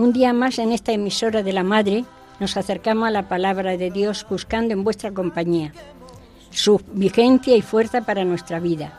[0.00, 2.06] un día más en esta emisora de la Madre
[2.38, 5.74] nos acercamos a la palabra de Dios buscando en vuestra compañía
[6.50, 8.92] su vigencia y fuerza para nuestra vida,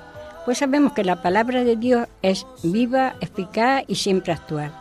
[0.45, 4.71] pues sabemos que la palabra de Dios es viva, eficaz y siempre actual.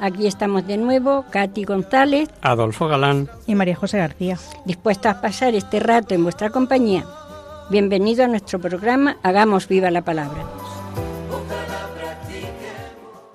[0.00, 4.38] Aquí estamos de nuevo, Katy González, Adolfo Galán y María José García.
[4.64, 7.04] dispuestas a pasar este rato en vuestra compañía.
[7.68, 10.42] Bienvenido a nuestro programa Hagamos viva la palabra.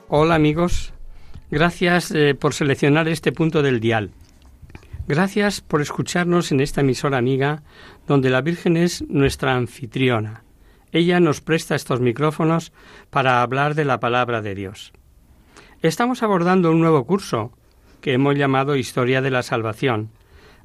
[0.10, 0.92] Hola amigos,
[1.52, 4.12] gracias eh, por seleccionar este punto del dial.
[5.08, 7.64] Gracias por escucharnos en esta emisora amiga
[8.08, 10.44] donde la Virgen es nuestra anfitriona.
[10.94, 12.72] Ella nos presta estos micrófonos
[13.10, 14.94] para hablar de la palabra de Dios.
[15.82, 17.52] Estamos abordando un nuevo curso
[18.02, 20.10] que hemos llamado Historia de la Salvación,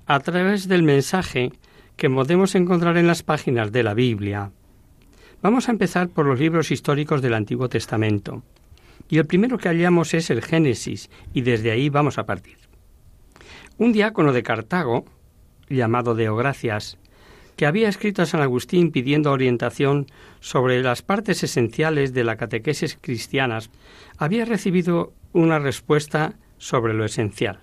[0.07, 1.53] a través del mensaje
[1.97, 4.53] que podemos encontrar en las páginas de la Biblia.
[5.43, 8.43] Vamos a empezar por los libros históricos del Antiguo Testamento.
[9.09, 12.57] Y el primero que hallamos es el Génesis, y desde ahí vamos a partir.
[13.79, 15.05] Un diácono de Cartago,
[15.69, 16.99] llamado Deogracias,
[17.57, 20.07] que había escrito a San Agustín pidiendo orientación
[20.41, 23.71] sobre las partes esenciales de la catequesis cristianas,
[24.19, 27.61] había recibido una respuesta sobre lo esencial.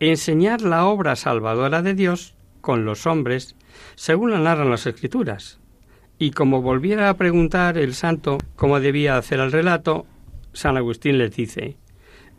[0.00, 3.56] Enseñar la obra salvadora de Dios con los hombres,
[3.96, 5.58] según la narran las Escrituras.
[6.18, 10.06] Y como volviera a preguntar el santo cómo debía hacer el relato,
[10.58, 11.76] San Agustín le dice,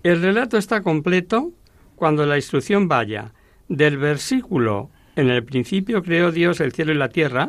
[0.03, 1.53] el relato está completo
[1.95, 3.33] cuando la instrucción vaya
[3.69, 7.47] del versículo en el principio creó Dios el cielo y la tierra,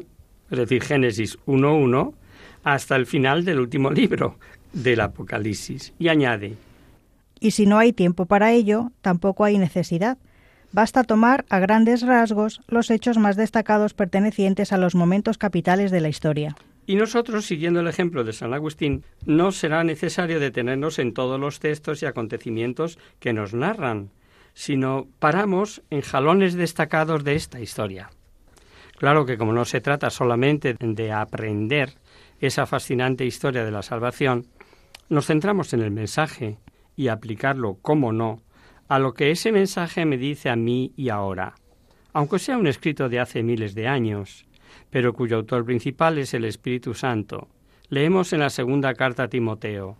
[0.48, 2.14] es decir, Génesis 1.1,
[2.62, 4.38] hasta el final del último libro
[4.72, 5.92] del Apocalipsis.
[5.98, 6.54] Y añade,
[7.40, 10.18] Y si no hay tiempo para ello, tampoco hay necesidad.
[10.70, 16.00] Basta tomar a grandes rasgos los hechos más destacados pertenecientes a los momentos capitales de
[16.00, 16.54] la historia.
[16.90, 21.60] Y nosotros, siguiendo el ejemplo de San Agustín, no será necesario detenernos en todos los
[21.60, 24.10] textos y acontecimientos que nos narran,
[24.54, 28.10] sino paramos en jalones destacados de esta historia.
[28.98, 31.92] Claro que como no se trata solamente de aprender
[32.40, 34.48] esa fascinante historia de la salvación,
[35.08, 36.58] nos centramos en el mensaje
[36.96, 38.42] y aplicarlo, como no,
[38.88, 41.54] a lo que ese mensaje me dice a mí y ahora,
[42.12, 44.44] aunque sea un escrito de hace miles de años,
[44.90, 47.48] pero cuyo autor principal es el Espíritu Santo.
[47.88, 49.96] Leemos en la segunda carta a Timoteo.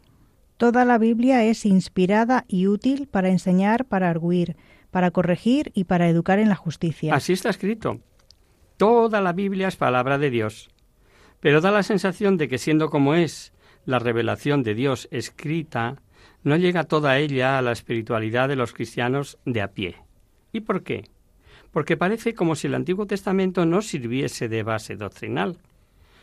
[0.56, 4.56] Toda la Biblia es inspirada y útil para enseñar, para arguir,
[4.90, 7.14] para corregir y para educar en la justicia.
[7.14, 8.00] Así está escrito.
[8.76, 10.68] Toda la Biblia es palabra de Dios.
[11.40, 13.52] Pero da la sensación de que siendo como es
[13.86, 16.02] la revelación de Dios escrita,
[16.42, 19.96] no llega toda ella a la espiritualidad de los cristianos de a pie.
[20.52, 21.08] ¿Y por qué?
[21.72, 25.58] Porque parece como si el Antiguo Testamento no sirviese de base doctrinal.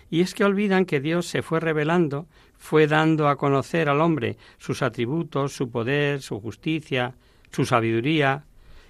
[0.10, 2.28] Y es que olvidan que Dios se fue revelando,
[2.58, 7.14] fue dando a conocer al hombre sus atributos, su poder, su justicia,
[7.52, 8.46] su sabiduría,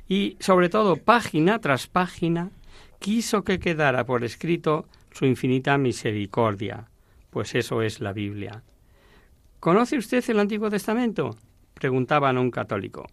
[0.07, 2.51] y sobre todo, página tras página,
[3.00, 6.88] quiso que quedara por escrito su infinita misericordia,
[7.29, 8.63] pues eso es la Biblia.
[9.59, 11.35] ¿Conoce usted el Antiguo Testamento?
[11.74, 13.07] preguntaban a un católico.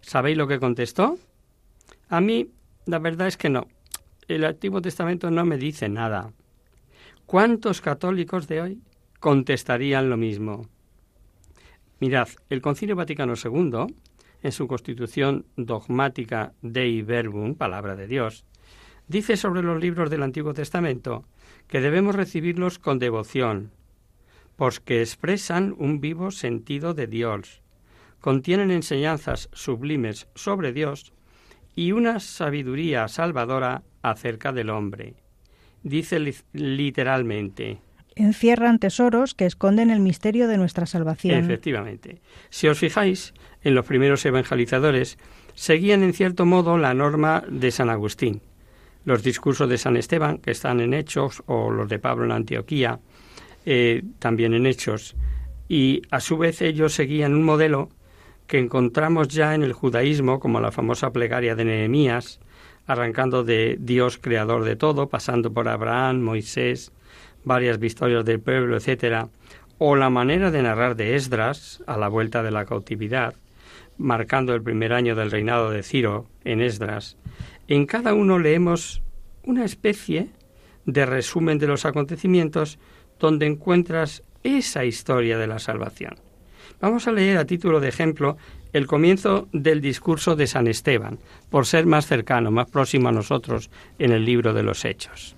[0.00, 1.18] ¿Sabéis lo que contestó?
[2.08, 2.48] A mí,
[2.90, 3.68] la verdad es que no.
[4.26, 6.32] El Antiguo Testamento no me dice nada.
[7.24, 8.82] ¿Cuántos católicos de hoy
[9.20, 10.66] contestarían lo mismo?
[12.00, 13.94] Mirad, el Concilio Vaticano II,
[14.42, 18.44] en su constitución dogmática Dei Verbum, palabra de Dios,
[19.06, 21.24] dice sobre los libros del Antiguo Testamento
[21.68, 23.70] que debemos recibirlos con devoción,
[24.56, 27.62] porque expresan un vivo sentido de Dios,
[28.20, 31.12] contienen enseñanzas sublimes sobre Dios
[31.80, 35.14] y una sabiduría salvadora acerca del hombre.
[35.82, 37.78] Dice li literalmente.
[38.16, 41.42] Encierran tesoros que esconden el misterio de nuestra salvación.
[41.42, 42.20] Efectivamente.
[42.50, 43.32] Si os fijáis,
[43.62, 45.16] en los primeros evangelizadores
[45.54, 48.42] seguían en cierto modo la norma de San Agustín.
[49.06, 53.00] Los discursos de San Esteban, que están en Hechos, o los de Pablo en Antioquía,
[53.64, 55.16] eh, también en Hechos.
[55.66, 57.88] Y a su vez ellos seguían un modelo
[58.50, 62.40] que encontramos ya en el judaísmo, como la famosa plegaria de Nehemías,
[62.84, 66.90] arrancando de Dios creador de todo, pasando por Abraham, Moisés,
[67.44, 69.28] varias victorias del pueblo, etcétera,
[69.78, 73.36] o la manera de narrar de Esdras a la vuelta de la cautividad,
[73.98, 77.16] marcando el primer año del reinado de Ciro en Esdras,
[77.68, 79.00] en cada uno leemos
[79.44, 80.28] una especie
[80.86, 82.80] de resumen de los acontecimientos
[83.20, 86.29] donde encuentras esa historia de la salvación.
[86.80, 88.38] Vamos a leer a título de ejemplo
[88.72, 91.18] el comienzo del discurso de San Esteban,
[91.50, 95.36] por ser más cercano, más próximo a nosotros en el libro de los Hechos.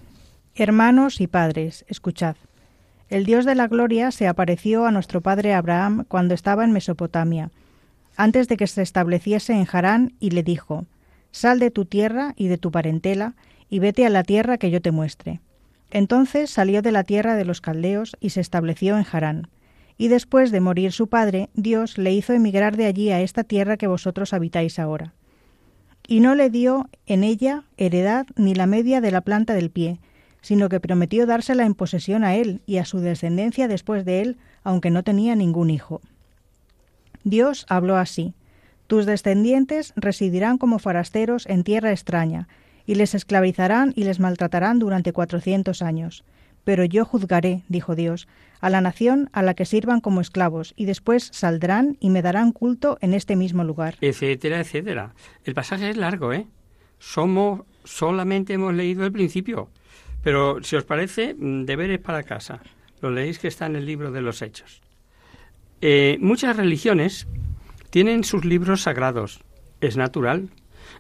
[0.55, 2.37] Hermanos y padres, escuchad.
[3.09, 7.51] El Dios de la gloria se apareció a nuestro padre Abraham cuando estaba en Mesopotamia,
[8.17, 10.87] antes de que se estableciese en Harán, y le dijo,
[11.33, 13.35] Sal de tu tierra y de tu parentela,
[13.69, 15.41] y vete a la tierra que yo te muestre.
[15.91, 19.49] Entonces salió de la tierra de los caldeos y se estableció en Harán
[19.99, 23.77] y después de morir su padre, Dios le hizo emigrar de allí a esta tierra
[23.77, 25.15] que vosotros habitáis ahora.
[26.07, 30.01] Y no le dio en ella heredad ni la media de la planta del pie,
[30.41, 34.37] sino que prometió dársela en posesión a él y a su descendencia después de él,
[34.65, 36.01] aunque no tenía ningún hijo.
[37.25, 38.35] Dios habló así,
[38.89, 42.49] Tus descendientes residirán como forasteros en tierra extraña,
[42.85, 46.25] y les esclavizarán y les maltratarán durante cuatrocientos años.
[46.65, 48.29] Pero yo juzgaré, dijo Dios,
[48.63, 52.53] a la nación a la que sirvan como esclavos, y después saldrán y me darán
[52.53, 53.97] culto en este mismo lugar.
[54.01, 55.15] Etcétera, etcétera.
[55.45, 56.47] El pasaje es largo, ¿eh?
[56.99, 59.69] Somos, solamente hemos leído el principio.
[60.23, 62.61] Pero si os parece, mm, deberes para casa.
[63.01, 64.81] Lo leéis que está en el libro de los Hechos.
[65.81, 67.27] Eh, muchas religiones
[67.91, 69.41] tienen sus libros sagrados.
[69.81, 70.51] Es natural.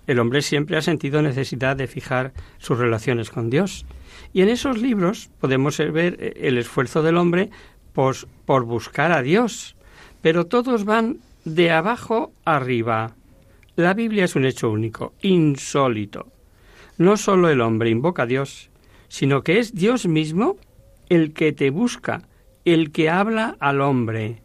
[0.08, 3.86] El hombre siempre ha sentido necesidad de fijar sus relaciones con Dios
[4.32, 7.50] y en esos libros podemos ver eh, el esfuerzo del hombre
[7.92, 9.76] por, por buscar a Dios,
[10.20, 13.14] pero todos van de abajo arriba.
[13.76, 16.28] La Biblia es un hecho único, insólito.
[16.98, 18.70] No solo el hombre invoca a Dios,
[19.08, 20.56] sino que es Dios mismo
[21.08, 22.22] el que te busca,
[22.64, 24.42] el que habla al hombre.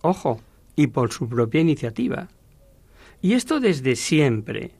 [0.00, 0.40] Ojo,
[0.74, 2.28] y por su propia iniciativa.
[3.20, 4.70] Y esto desde siempre.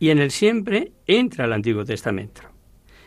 [0.00, 2.42] Y en el siempre entra el Antiguo Testamento.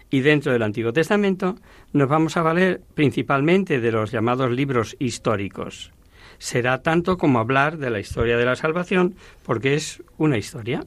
[0.10, 1.56] Y dentro del Antiguo Testamento
[1.94, 5.92] nos vamos a valer principalmente de los llamados libros históricos.
[6.40, 10.84] Será tanto como hablar de la historia de la salvación, porque es una historia,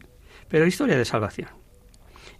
[0.48, 1.50] pero historia de salvación.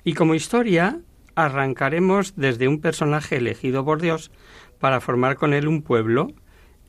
[0.05, 0.99] Y como historia
[1.35, 4.31] arrancaremos desde un personaje elegido por Dios
[4.79, 6.33] para formar con él un pueblo,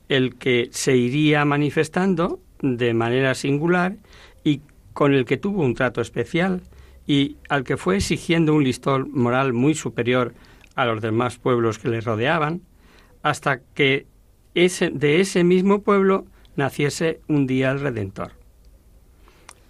[0.10, 3.98] el que se iría manifestando de manera singular
[4.44, 4.62] y
[4.94, 6.62] con el que tuvo un trato especial
[7.06, 10.34] y al que fue exigiendo un listón moral muy superior
[10.76, 12.62] a los demás pueblos que le rodeaban,
[13.22, 14.08] hasta que
[14.56, 18.32] ese, de ese mismo pueblo naciese un día el Redentor.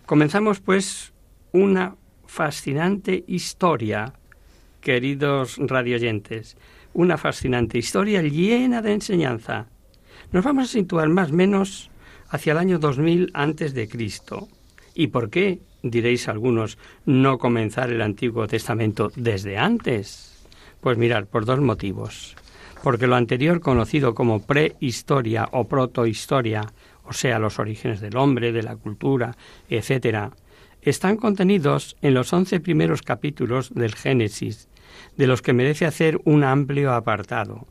[0.05, 1.13] Comenzamos pues
[1.51, 1.95] una
[2.25, 4.13] fascinante historia,
[4.81, 6.57] queridos radioyentes,
[6.93, 9.67] una fascinante historia llena de enseñanza.
[10.31, 11.89] Nos vamos a situar más o menos
[12.29, 14.47] hacia el año 2000 antes de Cristo.
[14.93, 15.59] ¿Y por qué?
[15.83, 20.47] diréis algunos, no comenzar el Antiguo Testamento desde antes?
[20.79, 22.35] Pues mirar, por dos motivos.
[22.81, 26.73] Porque lo anterior conocido como prehistoria o protohistoria,
[27.05, 29.35] o sea, los orígenes del hombre, de la cultura,
[29.69, 30.31] etcétera,
[30.81, 34.67] están contenidos en los once primeros capítulos del Génesis,
[35.15, 37.67] de los que merece hacer un amplio apartado.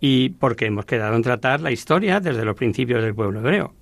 [0.00, 3.74] Y porque hemos quedado en tratar la historia desde los principios del pueblo hebreo.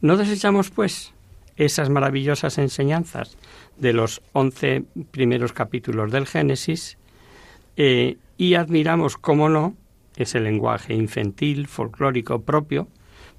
[0.00, 1.12] No desechamos, pues,
[1.58, 3.36] esas maravillosas enseñanzas
[3.76, 6.96] de los once primeros capítulos del Génesis
[7.76, 9.74] eh, y admiramos, cómo no,
[10.16, 12.88] ese lenguaje infantil, folclórico propio,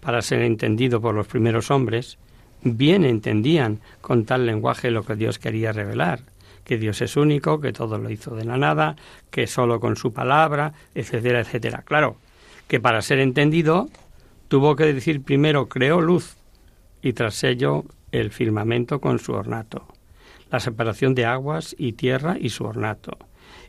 [0.01, 2.17] para ser entendido por los primeros hombres,
[2.61, 6.21] bien entendían con tal lenguaje lo que Dios quería revelar,
[6.65, 8.95] que Dios es único, que todo lo hizo de la nada,
[9.31, 11.83] que solo con su palabra, etcétera, etcétera.
[11.85, 12.17] Claro,
[12.67, 13.89] que para ser entendido
[14.49, 16.35] tuvo que decir primero creó luz
[17.01, 19.87] y tras ello el firmamento con su ornato,
[20.51, 23.17] la separación de aguas y tierra y su ornato.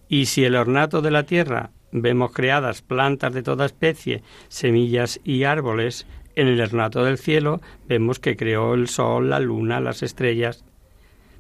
[0.09, 5.45] Y si el ornato de la tierra vemos creadas plantas de toda especie, semillas y
[5.45, 6.07] árboles,
[6.37, 10.65] en el ornato del cielo vemos que creó el sol, la luna, las estrellas.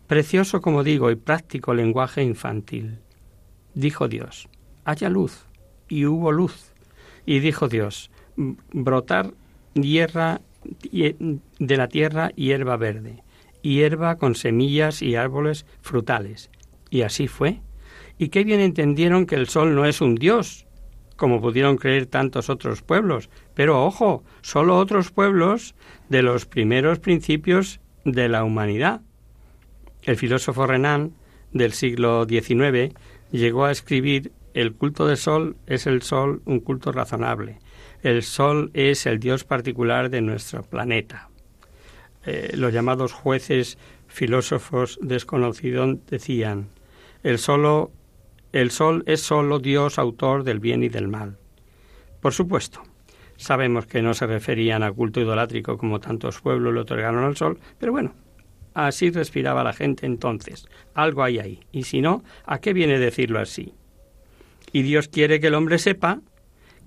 [0.06, 2.98] Precioso, como digo, y práctico lenguaje infantil.
[3.74, 4.48] Dijo Dios,
[4.84, 5.46] haya luz,
[5.88, 6.72] y hubo luz.
[7.26, 9.32] Y dijo Dios, brotar
[9.74, 10.40] hierra
[10.90, 13.22] de la tierra hierba verde,
[13.62, 16.50] hierba con semillas y árboles frutales.
[16.90, 17.60] Y así fue.
[18.18, 20.66] Y qué bien entendieron que el sol no es un dios,
[21.16, 23.30] como pudieron creer tantos otros pueblos.
[23.54, 25.74] Pero ojo, solo otros pueblos
[26.08, 29.02] de los primeros principios de la humanidad.
[30.02, 31.12] El filósofo Renan
[31.52, 32.94] del siglo XIX
[33.30, 37.58] llegó a escribir el culto del sol es el sol un culto razonable
[38.02, 41.28] el Sol es el Dios particular de nuestro planeta.
[42.26, 46.68] eh, los llamados jueces filósofos desconocidos decían,
[47.22, 47.92] el, solo,
[48.52, 51.38] el sol es solo Dios autor del bien y del mal.
[52.20, 52.82] Por supuesto,
[53.36, 57.58] sabemos que no se referían a culto idolátrico como tantos pueblos le otorgaron al sol,
[57.78, 58.14] pero bueno,
[58.74, 60.66] así respiraba la gente entonces.
[60.94, 61.60] Algo hay ahí.
[61.72, 63.72] Y si no, ¿a qué viene decirlo así?
[64.72, 66.20] Y Dios quiere que el hombre sepa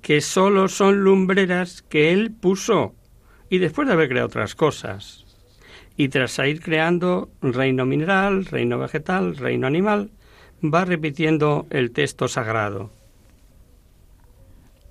[0.03, 2.93] que solo son lumbreras que Él puso
[3.49, 5.25] y después de haber creado otras cosas.
[5.95, 10.11] Y tras ir creando reino mineral, reino vegetal, reino animal,
[10.61, 12.91] va repitiendo el texto sagrado.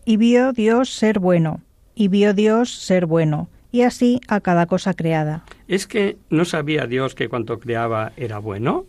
[0.04, 1.60] Y vio Dios ser bueno,
[1.94, 5.44] y vio Dios ser bueno, y así a cada cosa creada.
[5.68, 8.86] ¿Es que no sabía Dios que cuanto creaba era bueno?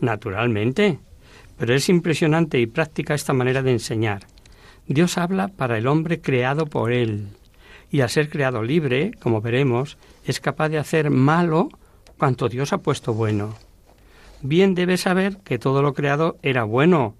[0.00, 1.00] Naturalmente.
[1.56, 4.22] Pero es impresionante y práctica esta manera de enseñar.
[4.88, 7.28] Dios habla para el hombre creado por Él,
[7.90, 11.68] y al ser creado libre, como veremos, es capaz de hacer malo
[12.16, 13.54] cuanto Dios ha puesto bueno.
[14.40, 17.14] Bien debe saber que todo lo creado era bueno,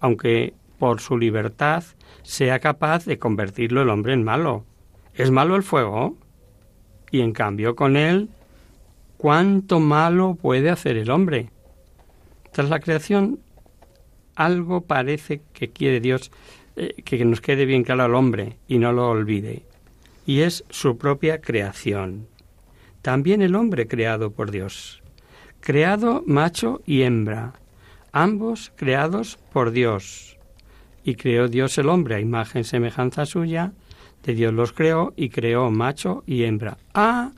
[0.00, 1.84] aunque por su libertad
[2.24, 4.64] sea capaz de convertirlo el hombre en malo.
[5.14, 6.16] ¿Es malo el fuego?
[7.12, 8.30] Y en cambio con él,
[9.16, 11.50] ¿cuánto malo puede hacer el hombre?
[12.50, 13.38] Tras la creación,
[14.34, 16.32] algo parece que quiere Dios
[16.76, 19.64] eh, que nos quede bien claro al hombre y no lo olvide.
[20.26, 22.28] Y es su propia creación.
[23.02, 25.02] También el hombre creado por Dios.
[25.60, 27.54] Creado macho y hembra,
[28.12, 30.38] ambos creados por Dios.
[31.04, 33.72] Y creó Dios el hombre a imagen semejanza suya,
[34.22, 36.78] de Dios los creó y creó macho y hembra.
[36.94, 37.32] Ah,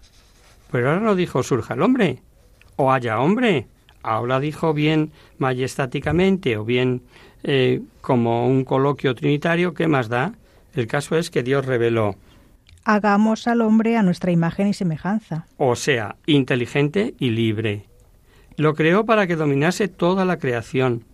[0.70, 2.22] pero ahora no dijo surja el hombre,
[2.76, 3.68] o haya hombre.
[4.02, 7.02] Ahora dijo bien majestáticamente o bien
[7.44, 10.32] eh, como un coloquio trinitario, ¿qué más da?
[10.74, 12.16] El caso es que Dios reveló.
[12.84, 15.46] Hagamos al hombre a nuestra imagen y semejanza.
[15.58, 17.84] O sea, inteligente y libre.
[18.56, 21.04] Lo creó para que dominase toda la creación.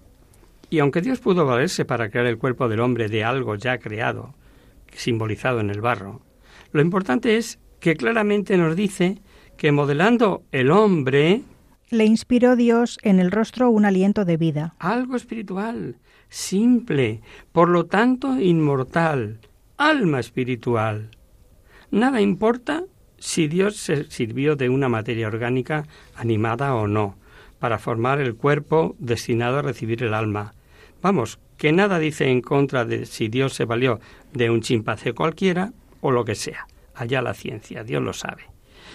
[0.70, 4.34] Y aunque Dios pudo valerse para crear el cuerpo del hombre de algo ya creado,
[4.92, 6.22] simbolizado en el barro,
[6.72, 9.18] lo importante es que claramente nos dice
[9.56, 11.42] que modelando el hombre,
[11.90, 14.75] le inspiró Dios en el rostro un aliento de vida.
[14.78, 15.96] Algo espiritual,
[16.30, 17.20] simple,
[17.52, 19.40] por lo tanto inmortal,
[19.76, 21.10] alma espiritual.
[21.90, 22.84] Nada importa
[23.18, 27.16] si Dios se sirvió de una materia orgánica animada o no,
[27.58, 30.54] para formar el cuerpo destinado a recibir el alma.
[31.02, 34.00] Vamos, que nada dice en contra de si Dios se valió
[34.32, 36.66] de un chimpancé cualquiera o lo que sea.
[36.94, 38.44] Allá la ciencia, Dios lo sabe.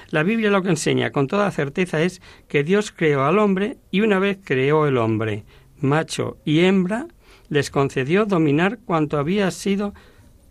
[0.10, 4.02] La Biblia lo que enseña con toda certeza es que Dios creó al hombre y
[4.02, 5.44] una vez creó el hombre,
[5.80, 7.08] macho y hembra,
[7.50, 9.94] les concedió dominar cuanto había sido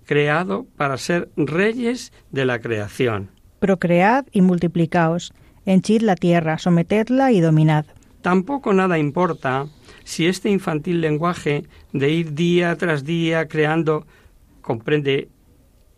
[0.04, 3.30] creado para ser reyes de la creación.
[3.58, 5.32] Procread y multiplicaos,
[5.64, 7.86] henchid la tierra, sometedla y dominad.
[8.20, 9.66] Tampoco nada importa
[10.04, 14.06] si este infantil lenguaje de ir día tras día creando
[14.60, 15.28] comprende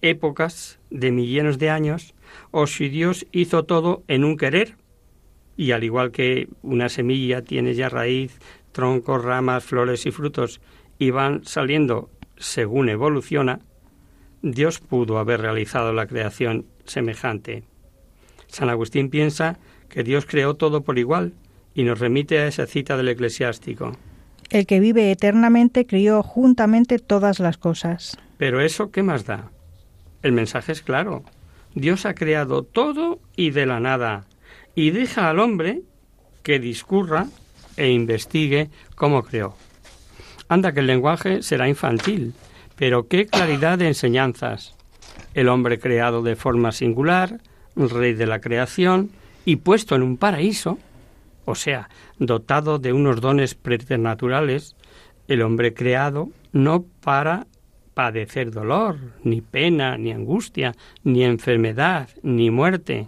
[0.02, 2.14] épocas de millones de años,
[2.50, 4.76] o si Dios hizo todo en un querer,
[5.56, 8.38] y al igual que una semilla tiene ya raíz,
[8.72, 10.60] troncos, ramas, flores y frutos,
[10.98, 13.60] y van saliendo según evoluciona,
[14.42, 17.64] Dios pudo haber realizado la creación semejante.
[18.46, 21.32] San Agustín piensa que Dios creó todo por igual
[21.74, 23.92] y nos remite a esa cita del eclesiástico.
[24.50, 28.16] El que vive eternamente crió juntamente todas las cosas.
[28.38, 29.50] Pero eso, ¿qué más da?
[30.22, 31.24] El mensaje es claro.
[31.74, 34.26] Dios ha creado todo y de la nada,
[34.74, 35.82] y deja al hombre
[36.42, 37.26] que discurra
[37.76, 39.56] e investigue cómo creó.
[40.48, 42.34] Anda que el lenguaje será infantil,
[42.76, 44.74] pero qué claridad de enseñanzas.
[45.34, 47.40] El hombre creado de forma singular,
[47.74, 49.10] rey de la creación,
[49.44, 50.78] y puesto en un paraíso,
[51.44, 51.88] o sea,
[52.18, 54.76] dotado de unos dones preternaturales,
[55.28, 57.46] el hombre creado no para
[57.94, 63.06] padecer dolor, ni pena, ni angustia, ni enfermedad, ni muerte.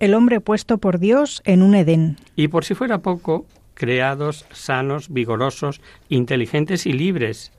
[0.00, 2.16] El hombre puesto por Dios en un Edén.
[2.34, 3.46] Y por si fuera poco,
[3.82, 7.50] creados sanos, vigorosos, inteligentes y libres.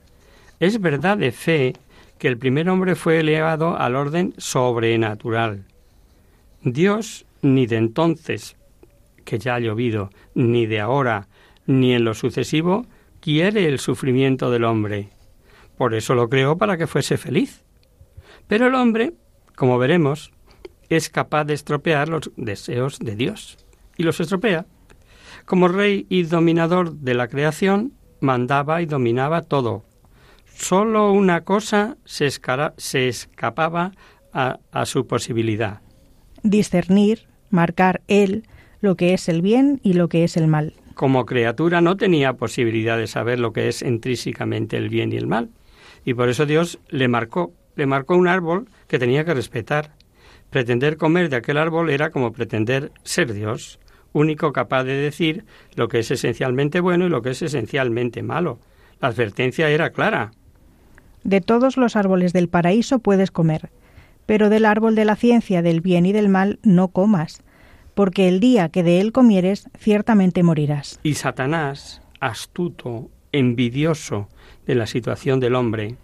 [0.58, 1.74] Es verdad de fe
[2.16, 5.66] que el primer hombre fue elevado al orden sobrenatural.
[6.62, 8.56] Dios ni de entonces,
[9.26, 11.28] que ya ha llovido, ni de ahora,
[11.66, 12.86] ni en lo sucesivo,
[13.20, 15.10] quiere el sufrimiento del hombre.
[15.76, 17.64] Por eso lo creó para que fuese feliz.
[18.48, 19.12] Pero el hombre,
[19.56, 20.32] como veremos,
[20.88, 23.58] es capaz de estropear los deseos de Dios.
[23.98, 24.64] Y los estropea.
[25.44, 29.84] Como rey y dominador de la creación, mandaba y dominaba todo.
[30.46, 32.26] Solo una cosa se,
[33.08, 33.92] escapaba
[34.32, 35.80] a, a su posibilidad.
[36.42, 38.44] Discernir, marcar Él
[38.80, 40.74] lo que es el bien y lo que es el mal.
[40.94, 45.26] Como criatura no tenía posibilidad de saber lo que es intrínsecamente el bien y el
[45.26, 45.50] mal.
[46.04, 49.92] Y por eso Dios le marcó, le marcó un árbol que tenía que respetar.
[50.50, 53.80] Pretender comer de aquel árbol era como pretender ser Dios,
[54.14, 55.44] único capaz de decir
[55.74, 58.58] lo que es esencialmente bueno y lo que es esencialmente malo.
[59.00, 60.30] La advertencia era clara.
[61.24, 63.70] De todos los árboles del paraíso puedes comer,
[64.24, 67.42] pero del árbol de la ciencia del bien y del mal no comas,
[67.94, 71.00] porque el día que de él comieres ciertamente morirás.
[71.02, 74.28] Y Satanás, astuto, envidioso
[74.66, 75.96] de la situación del hombre,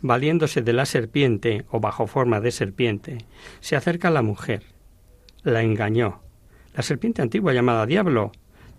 [0.00, 3.18] valiéndose de la serpiente o bajo forma de serpiente,
[3.60, 4.64] se acerca a la mujer,
[5.42, 6.21] la engañó.
[6.74, 8.32] La serpiente antigua llamada diablo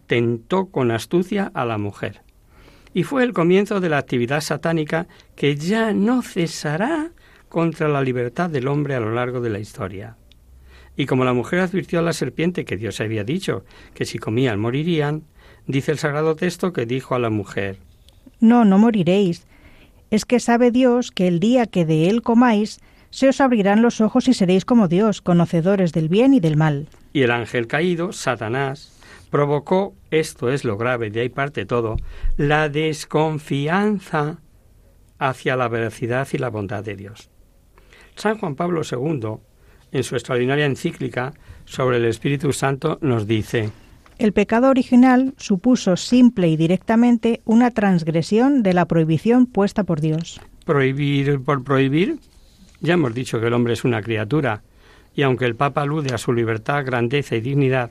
[0.07, 2.21] tentó con astucia a la mujer.
[2.93, 7.11] Y fue el comienzo de la actividad satánica que ya no cesará
[7.49, 10.17] contra la libertad del hombre a lo largo de la historia.
[10.95, 14.59] Y como la mujer advirtió a la serpiente que Dios había dicho que si comían
[14.59, 15.23] morirían,
[15.65, 17.77] dice el sagrado texto que dijo a la mujer
[18.39, 19.47] No, no moriréis.
[20.11, 22.79] Es que sabe Dios que el día que de él comáis,
[23.13, 26.87] se os abrirán los ojos y seréis como Dios, conocedores del bien y del mal.
[27.13, 31.97] Y el ángel caído, Satanás, provocó, esto es lo grave, de ahí parte todo,
[32.37, 34.39] la desconfianza
[35.19, 37.29] hacia la veracidad y la bondad de Dios.
[38.15, 39.37] San Juan Pablo II
[39.91, 41.33] en su extraordinaria encíclica
[41.65, 43.69] sobre el Espíritu Santo, nos dice
[44.17, 50.41] El pecado original supuso simple y directamente una transgresión de la prohibición puesta por Dios.
[50.65, 52.17] ¿Prohibir por prohibir?
[52.83, 54.61] Ya hemos dicho que el hombre es una criatura,
[55.15, 57.89] y aunque el Papa alude a su libertad, grandeza y dignidad,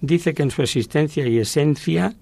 [0.00, 2.14] dice que en su existencia y esencia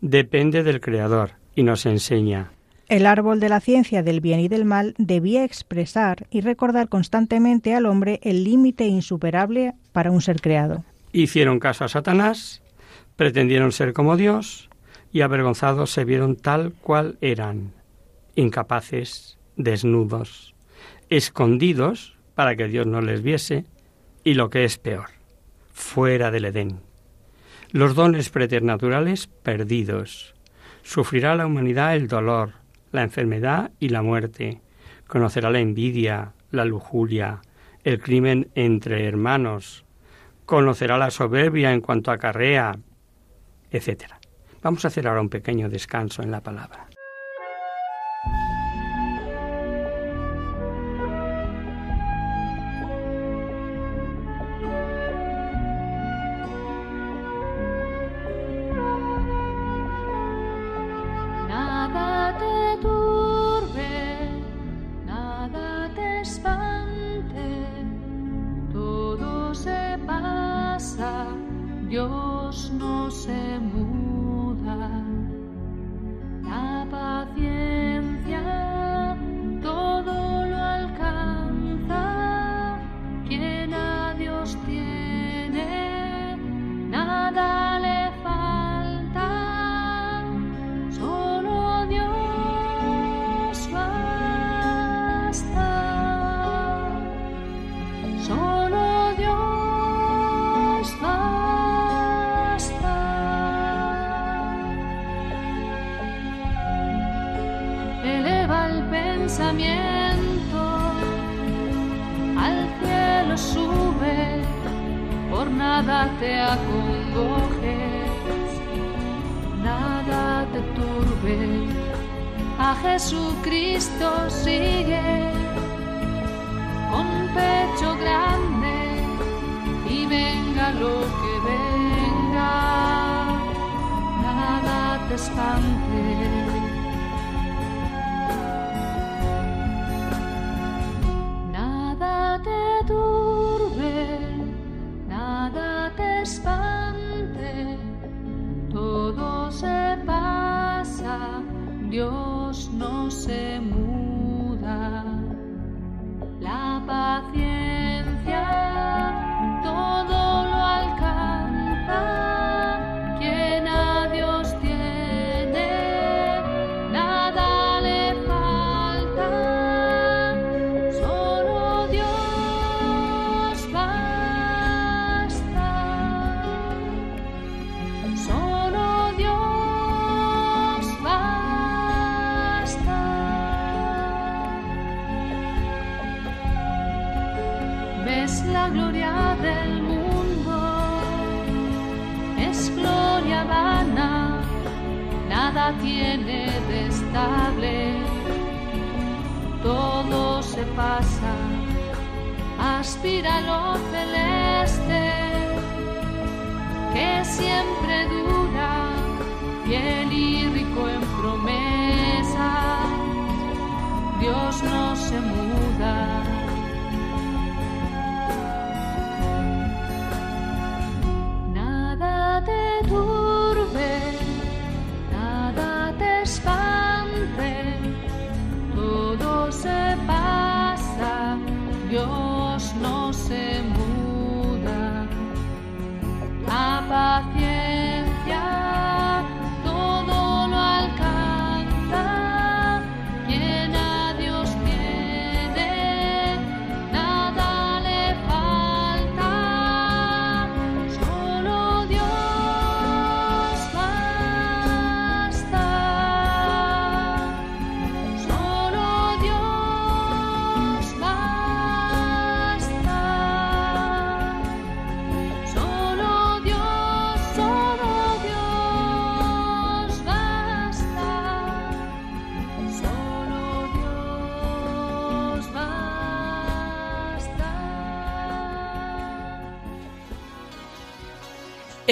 [0.00, 2.52] depende del Creador, y nos enseña
[2.88, 7.74] el árbol de la ciencia del bien y del mal debía expresar y recordar constantemente
[7.74, 10.84] al hombre el límite insuperable para un ser creado.
[11.12, 12.62] Hicieron caso a Satanás,
[13.16, 14.68] pretendieron ser como Dios
[15.12, 17.72] y avergonzados se vieron tal cual eran,
[18.34, 20.53] incapaces, desnudos,
[21.16, 23.64] escondidos para que Dios no les viese
[24.24, 25.10] y lo que es peor,
[25.72, 26.80] fuera del Edén.
[27.70, 30.34] Los dones preternaturales perdidos.
[30.82, 32.52] Sufrirá la humanidad el dolor,
[32.92, 34.60] la enfermedad y la muerte.
[35.06, 37.42] Conocerá la envidia, la lujuria,
[37.82, 39.84] el crimen entre hermanos.
[40.46, 42.76] Conocerá la soberbia en cuanto acarrea,
[43.70, 44.04] etc.
[44.62, 46.88] Vamos a hacer ahora un pequeño descanso en la palabra.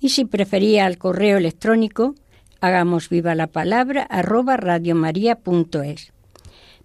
[0.00, 2.14] y si prefería el correo electrónico,
[2.60, 6.12] hagamos viva la palabra radiomaria.es.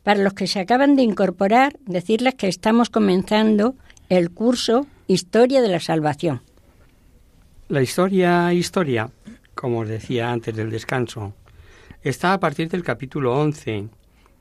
[0.04, 3.76] Para los que se acaban de incorporar, decirles que estamos comenzando
[4.10, 6.42] el curso Historia de la Salvación.
[7.70, 9.10] La historia, historia,
[9.56, 11.34] como os decía antes del descanso,
[12.04, 13.88] está a partir del capítulo 11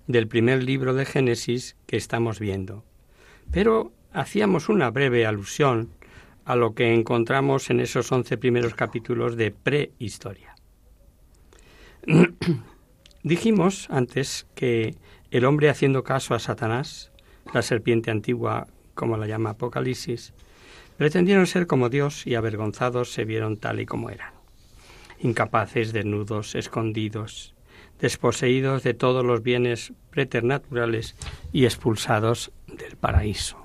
[0.06, 2.84] del primer libro de Génesis que estamos viendo.
[3.50, 5.90] Pero hacíamos una breve alusión
[6.44, 10.54] a lo que encontramos en esos once primeros capítulos de prehistoria.
[13.22, 14.96] Dijimos antes que
[15.30, 17.12] el hombre haciendo caso a Satanás,
[17.54, 20.34] la serpiente antigua como la llama Apocalipsis,
[20.96, 24.34] pretendieron ser como Dios y avergonzados se vieron tal y como eran,
[25.20, 27.54] incapaces, desnudos, escondidos,
[28.00, 31.16] desposeídos de todos los bienes preternaturales
[31.52, 33.61] y expulsados del paraíso.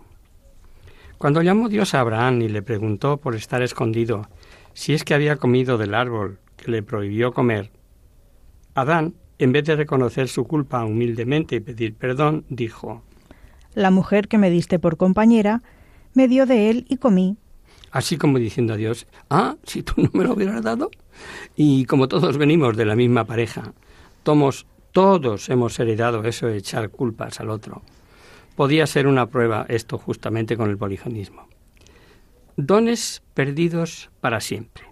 [1.18, 4.28] Cuando llamó Dios a Abraham y le preguntó por estar escondido
[4.74, 7.72] si es que había comido del árbol que le prohibió comer,
[8.76, 13.02] Adán, en vez de reconocer su culpa humildemente y pedir perdón, dijo,
[13.74, 15.64] La mujer que me diste por compañera
[16.14, 17.36] me dio de él y comí.
[17.90, 20.92] Así como diciendo a Dios, ah, si tú no me lo hubieras dado.
[21.56, 23.74] Y como todos venimos de la misma pareja,
[24.22, 27.82] todos, todos hemos heredado eso de echar culpas al otro
[28.58, 31.48] podía ser una prueba esto justamente con el poligenismo.
[32.56, 34.86] Dones perdidos para siempre.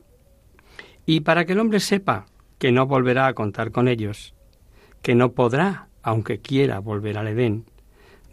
[1.08, 2.28] Y para que el hombre sepa
[2.60, 4.36] que no volverá a contar con ellos,
[5.02, 7.66] que no podrá, aunque quiera, volver al Edén,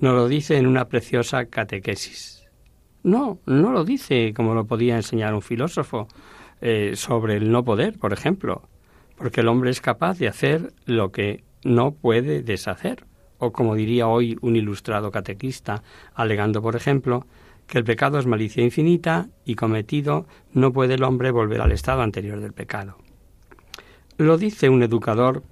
[0.01, 2.47] nos lo dice en una preciosa catequesis.
[3.03, 6.09] No, no lo dice como lo podía enseñar un filósofo
[6.61, 8.69] eh, sobre el no poder, por ejemplo,
[9.17, 13.07] porque el hombre es capaz de hacer lo que no puede deshacer
[13.43, 15.83] o como diría hoy un ilustrado catequista,
[16.15, 17.27] alegando, por ejemplo,
[17.67, 22.03] que el pecado es malicia infinita y cometido no puede el hombre volver al estado
[22.03, 22.99] anterior del pecado.
[24.17, 25.43] Lo dice un educador,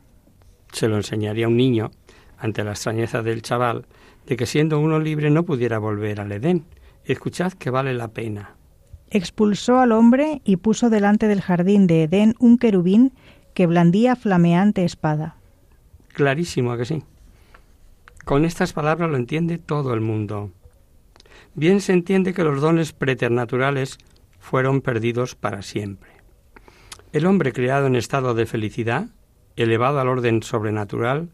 [0.70, 1.90] se lo enseñaría a un niño,
[2.38, 3.86] ante la extrañeza del chaval,
[4.24, 6.66] de que siendo uno libre no pudiera volver al Edén.
[7.04, 8.54] Escuchad que vale la pena.
[9.10, 13.12] Expulsó al hombre y puso delante del jardín de Edén un querubín
[13.52, 15.34] que blandía flameante espada.
[16.12, 17.02] Clarísimo, ¿a que sí?
[18.30, 20.52] Con estas palabras lo entiende todo el mundo.
[21.56, 23.98] Bien se entiende que los dones preternaturales
[24.38, 26.10] fueron perdidos para siempre.
[27.12, 29.08] El hombre creado en estado de felicidad,
[29.56, 31.28] elevado al orden sobrenatural,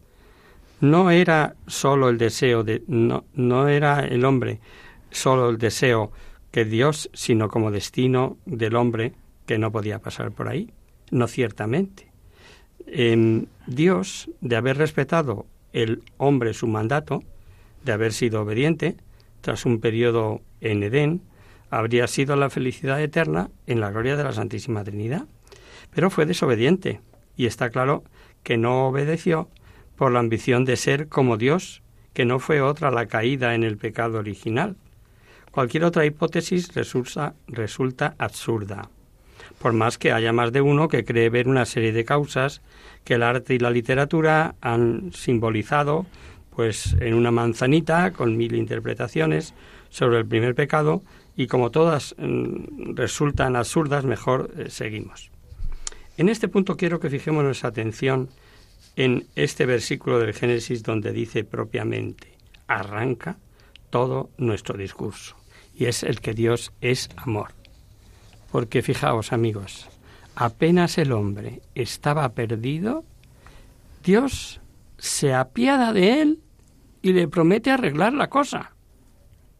[0.81, 4.61] no era solo el deseo de no, no era el hombre
[5.11, 6.13] solo el deseo
[6.51, 9.13] que Dios, sino como destino del hombre
[9.45, 10.73] que no podía pasar por ahí.
[11.11, 12.11] No ciertamente.
[12.87, 15.45] En Dios, de haber respetado
[15.77, 17.23] el hombre su mandato
[17.85, 18.97] de haber sido obediente,
[19.43, 21.21] tras un periodo en Edén,
[21.69, 25.27] habría sido la felicidad eterna en la gloria de la Santísima Trinidad.
[25.95, 27.03] Pero fue desobediente
[27.37, 28.05] y está claro
[28.43, 29.51] que no obedeció
[29.97, 31.83] por la ambición de ser como Dios,
[32.15, 34.77] que no fue otra la caída en el pecado original.
[35.51, 38.89] Cualquier otra hipótesis resulta, resulta absurda,
[39.59, 42.63] por más que haya más de uno que cree ver una serie de causas
[43.05, 46.07] que el arte y la literatura han simbolizado
[46.55, 49.55] pues en una manzanita con mil interpretaciones
[49.91, 51.03] sobre el primer pecado
[51.37, 55.31] y como todas mm, resultan absurdas, mejor eh, seguimos.
[56.17, 58.31] En este punto quiero que fijemos nuestra atención
[58.97, 62.33] en este versículo del Génesis donde dice propiamente,
[62.67, 63.37] arranca
[63.91, 65.37] todo nuestro discurso,
[65.75, 67.53] y es el que Dios es amor.
[68.57, 69.87] Porque fijaos amigos,
[70.35, 73.05] apenas el hombre estaba perdido,
[74.03, 74.63] Dios
[74.97, 76.41] se apiada de él
[77.03, 78.73] y le promete arreglar la cosa.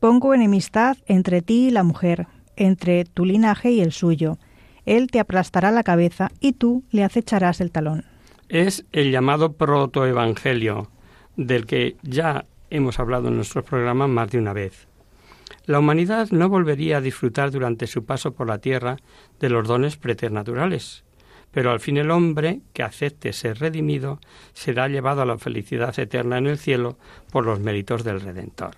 [0.01, 4.39] Pongo enemistad entre ti y la mujer, entre tu linaje y el suyo.
[4.87, 8.07] Él te aplastará la cabeza y tú le acecharás el talón.
[8.49, 10.89] Es el llamado protoevangelio,
[11.37, 14.89] del que ya hemos hablado en nuestros programas más de una vez.
[15.67, 18.97] La humanidad no volvería a disfrutar durante su paso por la tierra
[19.41, 21.05] de los dones preternaturales,
[21.51, 24.21] pero al fin el hombre que acepte ser redimido
[24.53, 26.99] será llevado a la felicidad eterna en el cielo
[27.31, 28.77] por los méritos del Redentor.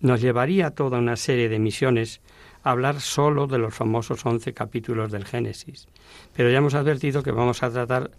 [0.00, 2.20] Nos llevaría toda una serie de misiones
[2.62, 5.86] hablar solo de los famosos once capítulos del Génesis,
[6.34, 8.10] pero ya hemos advertido que vamos a tratar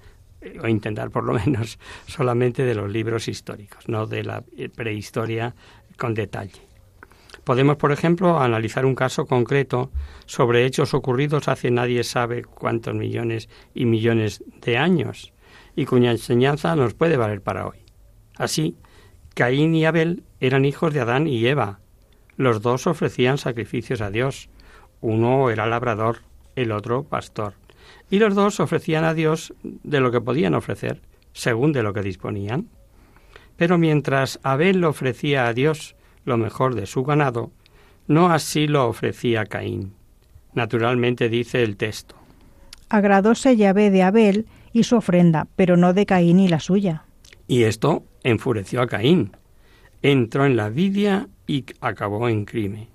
[0.42, 4.44] eh, o intentar por lo menos solamente de los libros históricos, no de la
[4.76, 5.56] prehistoria
[5.98, 6.75] con detalle.
[7.46, 9.92] Podemos, por ejemplo, analizar un caso concreto
[10.26, 15.32] sobre hechos ocurridos hace nadie sabe cuántos millones y millones de años,
[15.76, 17.78] y cuya enseñanza nos puede valer para hoy.
[18.36, 18.76] Así,
[19.36, 21.82] Caín y Abel eran hijos de Adán y Eva.
[22.36, 24.50] Los dos ofrecían sacrificios a Dios.
[25.00, 26.22] Uno era labrador,
[26.56, 27.54] el otro pastor.
[28.10, 32.02] Y los dos ofrecían a Dios de lo que podían ofrecer, según de lo que
[32.02, 32.70] disponían.
[33.56, 35.95] Pero mientras Abel ofrecía a Dios
[36.26, 37.52] lo mejor de su ganado,
[38.08, 39.94] no así lo ofrecía Caín.
[40.54, 42.16] Naturalmente dice el texto.
[42.90, 47.06] Agradóse Yahvé de Abel y su ofrenda, pero no de Caín y la suya.
[47.48, 49.32] Y esto enfureció a Caín.
[50.02, 52.90] Entró en la vidia y acabó en crimen.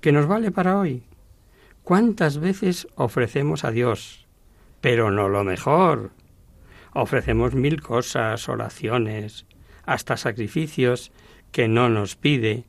[0.00, 1.04] ¿Qué nos vale para hoy?
[1.82, 4.26] ¿Cuántas veces ofrecemos a Dios?
[4.80, 6.10] Pero no lo mejor.
[6.94, 9.46] Ofrecemos mil cosas, oraciones,
[9.84, 11.12] hasta sacrificios,
[11.52, 12.64] que no nos pide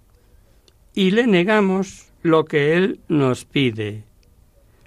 [0.93, 4.04] y le negamos lo que Él nos pide.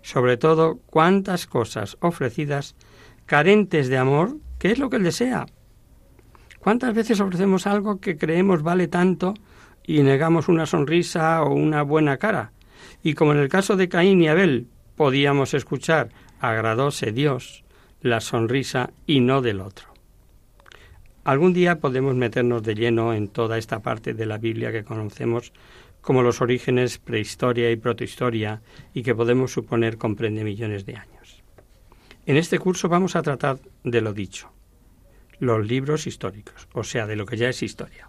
[0.02, 2.76] Sobre todo, cuántas cosas ofrecidas
[3.26, 5.46] carentes de amor, que es lo que Él desea.
[6.60, 9.34] ¿Cuántas veces ofrecemos algo que creemos vale tanto
[9.84, 12.52] y negamos una sonrisa o una buena cara?
[13.02, 17.64] Y como en el caso de Caín y Abel, podíamos escuchar agradóse Dios
[18.00, 19.95] la sonrisa y no del otro.
[21.26, 25.52] Algún día podemos meternos de lleno en toda esta parte de la Biblia que conocemos
[26.00, 28.62] como los orígenes, prehistoria y protohistoria
[28.94, 31.42] y que podemos suponer comprende millones de años.
[32.26, 34.52] En este curso vamos a tratar de lo dicho,
[35.40, 38.06] los libros históricos, o sea, de lo que ya es historia,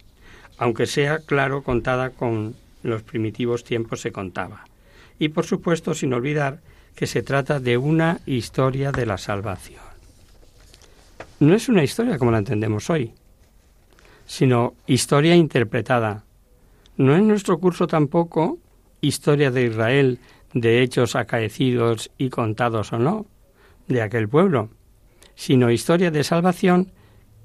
[0.59, 4.65] aunque sea, claro, contada con los primitivos tiempos se contaba.
[5.17, 6.59] Y por supuesto, sin olvidar
[6.95, 9.86] que se trata de una historia de la salvación
[11.39, 13.13] no es una historia como la entendemos hoy,
[14.25, 16.23] sino historia interpretada.
[16.97, 18.57] No es nuestro curso tampoco
[19.01, 20.19] historia de Israel,
[20.53, 23.27] de hechos acaecidos y contados o no,
[23.87, 24.69] de aquel pueblo,
[25.35, 26.91] sino historia de salvación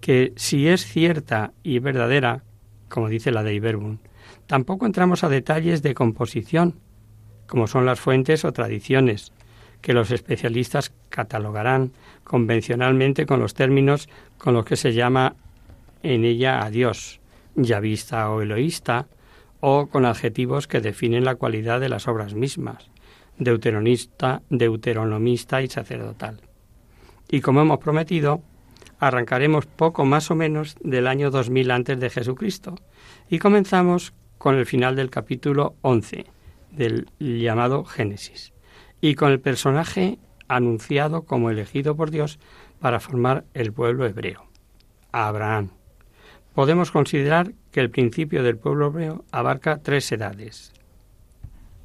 [0.00, 2.42] que, si es cierta y verdadera,
[2.88, 4.00] como dice la de Iberbun,
[4.46, 6.81] tampoco entramos a detalles de composición,
[7.46, 9.33] como son las fuentes o tradiciones,
[9.82, 11.92] que los especialistas catalogarán
[12.24, 15.34] convencionalmente con los términos con los que se llama
[16.02, 17.20] en ella a Dios,
[17.54, 19.08] yavista o eloísta,
[19.60, 22.90] o con adjetivos que definen la cualidad de las obras mismas,
[23.38, 26.40] deuteronista, deuteronomista y sacerdotal.
[27.28, 28.42] Y como hemos prometido,
[28.98, 32.74] arrancaremos poco más o menos del año 2000 antes de Jesucristo
[33.28, 36.26] y comenzamos con el final del capítulo 11
[36.72, 38.51] del llamado Génesis
[39.02, 42.38] y con el personaje anunciado como elegido por Dios
[42.80, 44.46] para formar el pueblo hebreo,
[45.10, 45.70] Abraham.
[46.54, 50.72] Podemos considerar que el principio del pueblo hebreo abarca tres edades.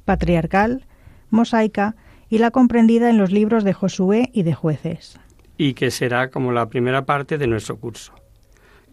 [0.04, 0.86] Patriarcal,
[1.28, 1.96] mosaica
[2.30, 5.18] y la comprendida en los libros de Josué y de jueces.
[5.56, 8.14] Y que será como la primera parte de nuestro curso.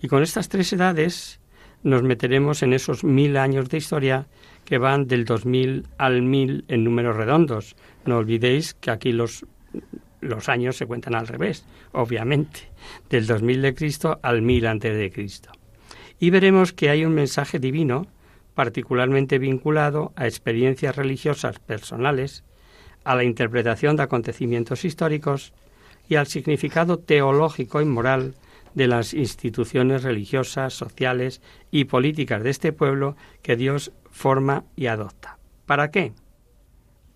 [0.01, 1.39] Y con estas tres edades
[1.83, 4.27] nos meteremos en esos mil años de historia
[4.65, 7.75] que van del 2000 al 1000 en números redondos.
[8.05, 9.45] No olvidéis que aquí los,
[10.21, 12.61] los años se cuentan al revés, obviamente,
[13.09, 15.51] del 2000 de Cristo al 1000 antes de Cristo.
[16.19, 18.07] Y veremos que hay un mensaje divino
[18.55, 22.43] particularmente vinculado a experiencias religiosas personales,
[23.03, 25.53] a la interpretación de acontecimientos históricos
[26.07, 28.33] y al significado teológico y moral
[28.75, 35.39] de las instituciones religiosas, sociales y políticas de este pueblo que Dios forma y adopta.
[35.65, 36.13] ¿Para qué?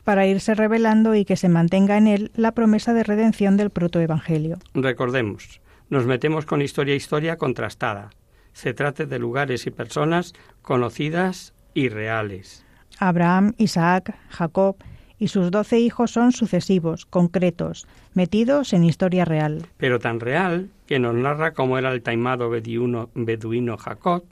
[0.03, 4.57] Para irse revelando y que se mantenga en él la promesa de redención del protoevangelio.
[4.73, 8.09] Recordemos, nos metemos con historia historia contrastada.
[8.53, 12.65] Se trate de lugares y personas conocidas y reales.
[12.97, 14.77] Abraham, Isaac, Jacob
[15.19, 19.67] y sus doce hijos son sucesivos, concretos, metidos en historia real.
[19.77, 24.23] Pero tan real que nos narra cómo era el taimado beduino, beduino Jacob,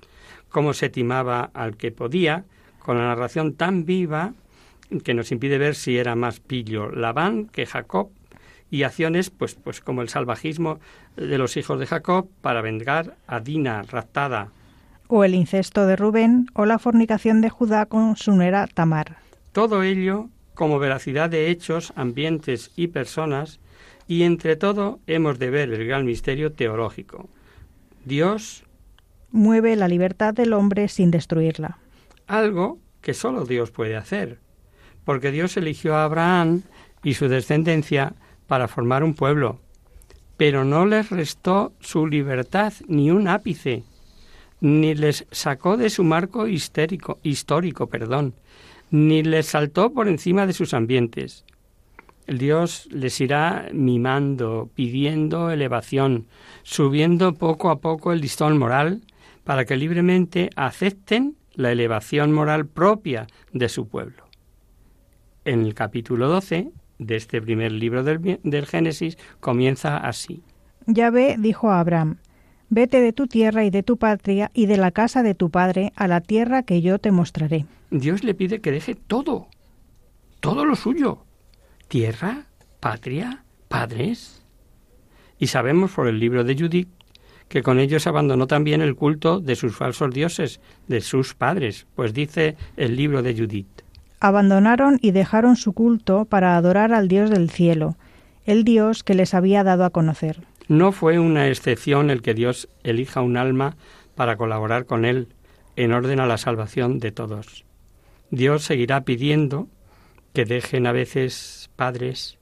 [0.50, 2.46] cómo se timaba al que podía,
[2.80, 4.34] con la narración tan viva
[5.04, 8.10] que nos impide ver si era más pillo Labán que Jacob,
[8.70, 10.80] y acciones pues, pues como el salvajismo
[11.16, 14.50] de los hijos de Jacob para vengar a Dina raptada.
[15.08, 19.18] O el incesto de Rubén o la fornicación de Judá con su nuera Tamar.
[19.54, 23.60] Todo ello como veracidad de hechos, ambientes y personas,
[24.08, 27.30] y entre todo hemos de ver el gran misterio teológico.
[28.06, 28.64] Dios
[29.30, 31.78] mueve la libertad del hombre sin destruirla.
[32.26, 34.40] Algo que solo Dios puede hacer,
[35.06, 36.64] porque Dios eligió a Abraham
[37.04, 38.16] y su descendencia
[38.48, 39.60] para formar un pueblo,
[40.38, 43.84] pero no les restó su libertad ni un ápice,
[44.60, 48.34] ni les sacó de su marco histérico, histórico, perdón,
[48.92, 51.46] ni les saltó por encima de sus ambientes.
[52.26, 56.28] El Dios les irá mimando, pidiendo elevación,
[56.64, 59.02] subiendo poco a poco el listón moral
[59.44, 64.28] para que libremente acepten la elevación moral propia de su pueblo.
[65.46, 66.70] En el capítulo 12
[67.00, 70.44] de este primer libro del, del Génesis comienza así.
[70.86, 72.18] Yahvé dijo a Abraham,
[72.70, 75.94] Vete de tu tierra y de tu patria y de la casa de tu padre
[75.96, 77.66] a la tierra que yo te mostraré.
[77.92, 79.48] Dios le pide que deje todo,
[80.42, 81.20] todo lo suyo.
[81.88, 82.48] Tierra,
[82.80, 84.44] patria, padres.
[85.40, 86.90] Y sabemos por el libro de Judith
[87.48, 92.14] que con ellos abandonó también el culto de sus falsos dioses, de sus padres, pues
[92.14, 93.84] dice el libro de Judith.
[94.20, 97.96] Abandonaron y dejaron su culto para adorar al Dios del cielo,
[98.46, 100.42] el Dios que les había dado a conocer.
[100.68, 103.78] No fue una excepción el que Dios elija un alma
[104.16, 105.30] para colaborar con Él
[105.76, 107.66] en orden a la salvación de todos.
[108.32, 109.68] Dios seguirá pidiendo
[110.34, 112.38] que dejen a veces padres,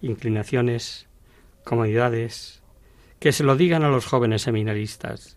[0.00, 1.08] inclinaciones,
[1.64, 2.62] comodidades,
[3.18, 5.36] que se lo digan a los jóvenes seminaristas.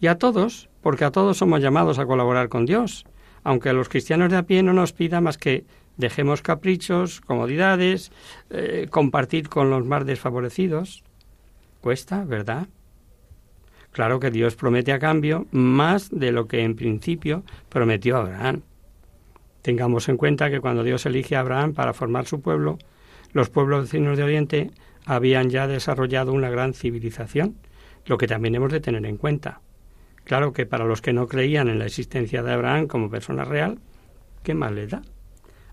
[0.00, 3.04] Y a todos, porque a todos somos llamados a colaborar con Dios,
[3.42, 5.64] aunque a los cristianos de a pie no nos pida más que
[5.96, 8.12] dejemos caprichos, comodidades,
[8.50, 11.02] eh, compartir con los más desfavorecidos.
[11.80, 12.66] Cuesta, ¿verdad?
[13.92, 18.62] Claro que Dios promete a cambio más de lo que en principio prometió Abraham.
[19.62, 22.78] Tengamos en cuenta que cuando Dios elige a Abraham para formar su pueblo,
[23.32, 24.70] los pueblos vecinos de Oriente
[25.04, 27.56] habían ya desarrollado una gran civilización,
[28.06, 29.60] lo que también hemos de tener en cuenta.
[30.24, 33.78] Claro que para los que no creían en la existencia de Abraham como persona real,
[34.42, 35.02] ¿qué más le da?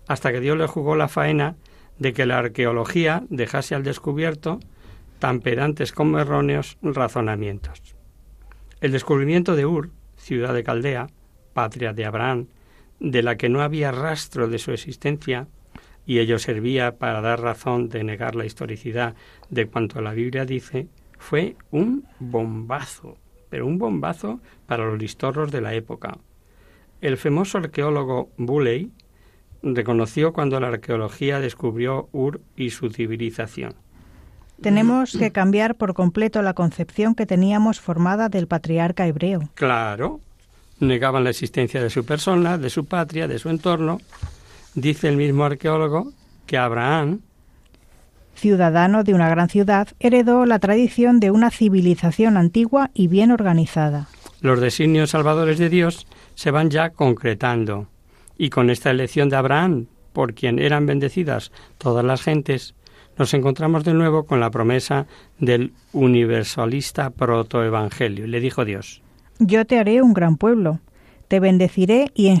[0.08, 1.56] Hasta que Dios le jugó la faena
[1.98, 4.60] de que la arqueología dejase al descubierto
[5.18, 7.96] tan pedantes como erróneos razonamientos.
[8.80, 11.08] El descubrimiento de Ur, ciudad de Caldea,
[11.52, 12.48] patria de Abraham,
[13.00, 15.48] de la que no había rastro de su existencia,
[16.06, 19.14] y ello servía para dar razón de negar la historicidad
[19.50, 23.16] de cuanto la Biblia dice, fue un bombazo,
[23.48, 26.18] pero un bombazo para los listorros de la época.
[27.00, 28.92] El famoso arqueólogo Bulley
[29.62, 33.74] reconoció cuando la arqueología descubrió Ur y su civilización.
[34.60, 39.50] Tenemos que cambiar por completo la concepción que teníamos formada del patriarca hebreo.
[39.54, 40.20] Claro,
[40.80, 44.00] negaban la existencia de su persona, de su patria, de su entorno.
[44.74, 46.12] Dice el mismo arqueólogo
[46.46, 47.20] que Abraham,
[48.34, 54.08] ciudadano de una gran ciudad, heredó la tradición de una civilización antigua y bien organizada.
[54.40, 57.88] Los designios salvadores de Dios se van ya concretando,
[58.36, 62.74] y con esta elección de Abraham, por quien eran bendecidas todas las gentes,
[63.18, 65.06] nos encontramos de nuevo con la promesa
[65.38, 68.26] del universalista protoevangelio.
[68.26, 69.02] Le dijo Dios,
[69.38, 70.80] Yo te haré un gran pueblo,
[71.28, 72.32] te bendeciré y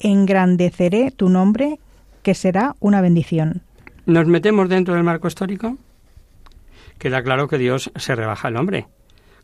[0.00, 1.78] engrandeceré tu nombre,
[2.22, 3.62] que será una bendición.
[4.06, 5.76] ¿Nos metemos dentro del marco histórico?
[6.98, 8.86] Queda claro que Dios se rebaja al hombre.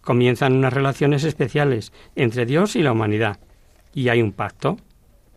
[0.01, 3.39] Comienzan unas relaciones especiales entre Dios y la humanidad.
[3.95, 4.79] Y hay un pacto,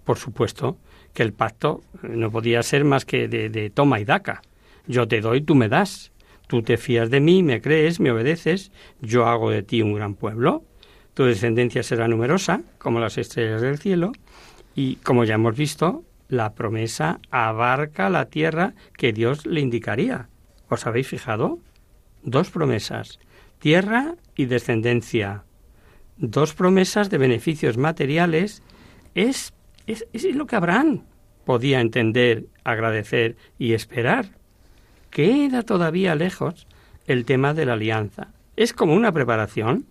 [0.06, 0.78] por supuesto,
[1.14, 4.42] que el pacto no podía ser más que de, de toma y daca
[4.88, 6.12] Yo te doy, tú me das.
[6.48, 8.72] Tú te fías de mí, me crees, me obedeces,
[9.02, 10.64] yo hago de ti un gran pueblo.
[11.16, 14.12] Tu descendencia será numerosa, como las estrellas del cielo,
[14.76, 20.30] y como ya hemos visto, la promesa abarca la tierra que Dios le indicaría.
[20.70, 21.60] ¿Os habéis fijado?
[22.24, 23.20] Dos promesas,
[23.60, 25.46] tierra y descendencia.
[26.18, 28.62] Dos promesas de beneficios materiales
[29.16, 29.54] es,
[29.88, 31.04] es, es lo que Abraham
[31.46, 34.32] podía entender, agradecer y esperar.
[35.16, 36.68] Queda todavía lejos
[37.08, 38.34] el tema de la alianza.
[38.58, 39.86] Es como una preparación.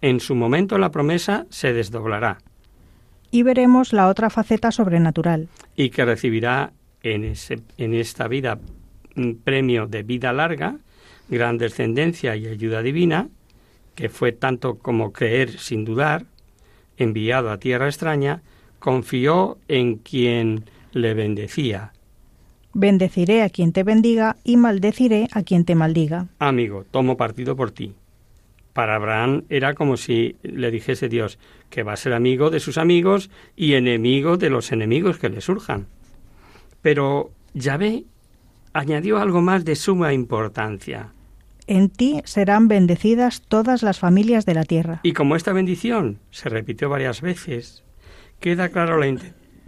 [0.00, 2.38] En su momento la promesa se desdoblará.
[3.30, 5.50] Y veremos la otra faceta sobrenatural.
[5.76, 6.72] Y que recibirá
[7.02, 8.58] en, ese, en esta vida
[9.14, 10.78] un premio de vida larga,
[11.28, 13.28] gran descendencia y ayuda divina,
[13.94, 16.24] que fue tanto como creer sin dudar,
[16.96, 18.40] enviado a tierra extraña,
[18.78, 21.92] confió en quien le bendecía.
[22.72, 26.28] Bendeciré a quien te bendiga y maldeciré a quien te maldiga.
[26.38, 27.94] Amigo, tomo partido por ti.
[28.72, 32.78] Para Abraham era como si le dijese Dios que va a ser amigo de sus
[32.78, 35.86] amigos y enemigo de los enemigos que le surjan.
[36.80, 38.04] Pero Yahvé
[38.72, 41.12] añadió algo más de suma importancia.
[41.66, 45.00] En ti serán bendecidas todas las familias de la tierra.
[45.02, 47.84] Y como esta bendición se repitió varias veces,
[48.38, 49.16] queda claro la,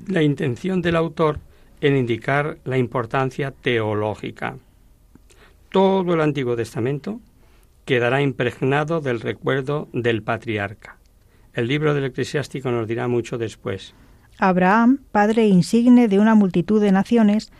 [0.06, 1.40] la intención del autor
[1.82, 4.56] en indicar la importancia teológica.
[5.68, 7.20] Todo el Antiguo Testamento
[7.84, 10.96] quedará impregnado del recuerdo del patriarca.
[11.54, 13.94] El libro del eclesiástico nos dirá mucho después.
[14.38, 17.52] Abraham, padre insigne de una multitud de naciones,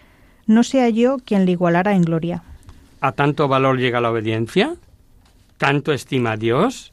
[0.47, 2.45] no sea yo quien le igualara en gloria.
[3.01, 4.77] ¿A tanto valor llega la obediencia?
[5.59, 6.93] ¿Tanto estima a Dios?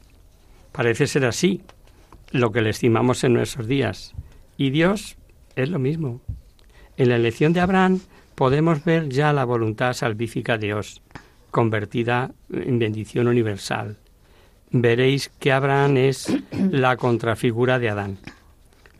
[0.72, 1.60] Parece ser así,
[2.32, 4.14] lo que le estimamos en nuestros días.
[4.56, 5.16] Y Dios
[5.54, 6.20] es lo mismo.
[7.00, 8.00] En la elección de Abraham
[8.34, 11.00] podemos ver ya la voluntad salvífica de Dios,
[11.50, 13.96] convertida en bendición universal.
[14.70, 18.18] Veréis que Abraham es la contrafigura de Adán.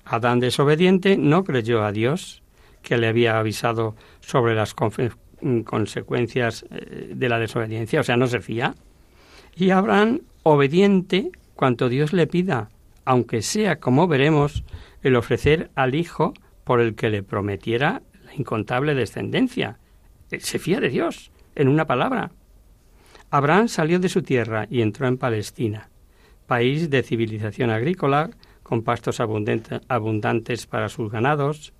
[0.06, 2.42] Adán desobediente no creyó a Dios,
[2.80, 8.40] que le había avisado sobre las consecuencias eh, de la desobediencia, o sea, no se
[8.40, 8.76] fía.
[9.54, 12.70] Y Abraham, obediente cuanto Dios le pida,
[13.04, 14.64] aunque sea, como veremos,
[15.02, 16.32] el ofrecer al Hijo
[16.70, 19.80] por el que le prometiera la incontable descendencia.
[20.38, 22.30] Se fía de Dios, en una palabra.
[23.28, 25.90] Abraham salió de su tierra y entró en Palestina,
[26.46, 28.30] país de civilización agrícola,
[28.62, 31.72] con pastos abundantes para sus ganados.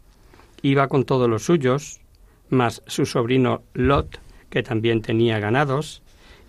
[0.60, 2.00] Iba con todos los suyos,
[2.48, 6.02] más su sobrino Lot, que también tenía ganados,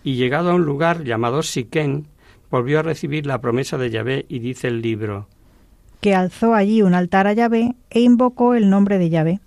[0.04, 2.08] y llegado a un lugar llamado Siquén,
[2.50, 5.28] volvió a recibir la promesa de Yahvé y dice el libro
[6.02, 9.40] que alzó allí un altar a Yahvé e invocó el nombre de Yahvé.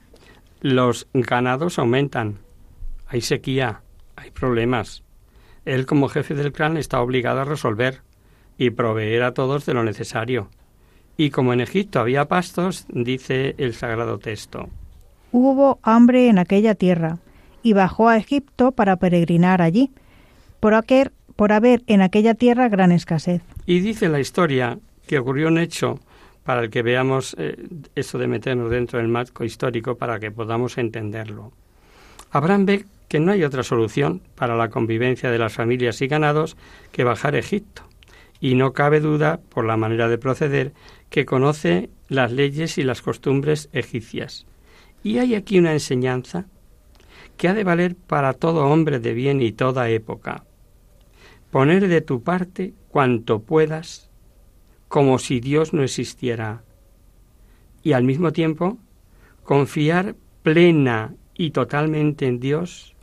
[0.61, 2.39] Los ganados aumentan,
[3.07, 3.83] hay sequía,
[4.17, 5.05] hay problemas,
[5.65, 8.03] él como jefe del clan está obligado a resolver
[8.59, 10.49] y proveer a todos de lo necesario.
[11.17, 14.69] Y como en Egipto había pastos, dice el sagrado texto.
[15.33, 17.19] Hubo hambre en aquella tierra,
[17.63, 19.91] y bajó a Egipto para peregrinar allí,
[20.61, 23.43] por, aquel, por haber en aquella tierra gran escasez.
[23.67, 25.99] Y dice la historia que ocurrió un hecho
[26.45, 27.57] para el que veamos eh,
[27.95, 31.53] eso de meternos dentro del marco histórico para que podamos entenderlo.
[32.31, 36.57] Abraham ve que no hay otra solución para la convivencia de las familias y ganados
[36.93, 37.83] que bajar a Egipto,
[38.41, 40.73] y no cabe duda, por la manera de proceder,
[41.11, 44.47] que conoce las leyes y las costumbres egipcias.
[45.03, 46.47] Y hay aquí una enseñanza
[47.37, 50.45] que ha de valer para todo hombre de bien y toda época.
[51.51, 54.04] Poner de tu parte cuanto puedas,
[54.95, 56.63] como si Dios no existiera,
[57.83, 58.79] y al mismo tiempo
[59.43, 60.15] confiar
[60.45, 62.95] plena y totalmente en Dios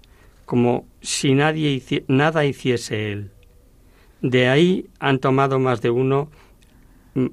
[0.45, 3.31] como si nadie nada hiciese él.
[4.21, 6.29] De ahí han tomado más de uno
[7.15, 7.27] mm,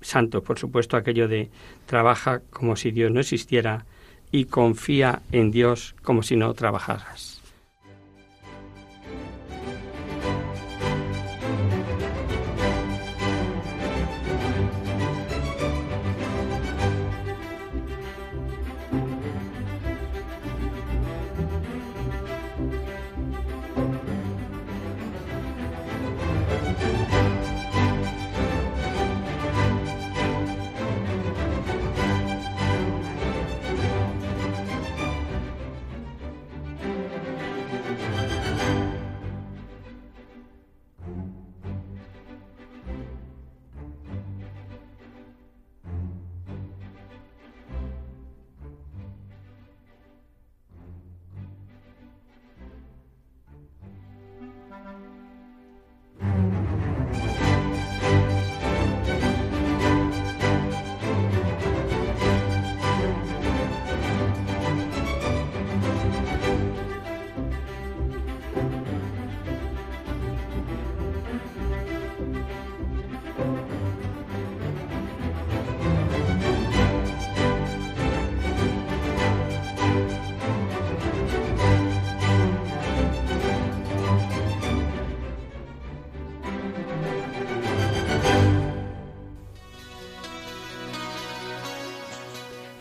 [0.00, 1.50] santo, por supuesto, aquello de
[1.84, 3.84] trabaja como si Dios no existiera
[4.32, 7.29] y confía en Dios como si no trabajaras.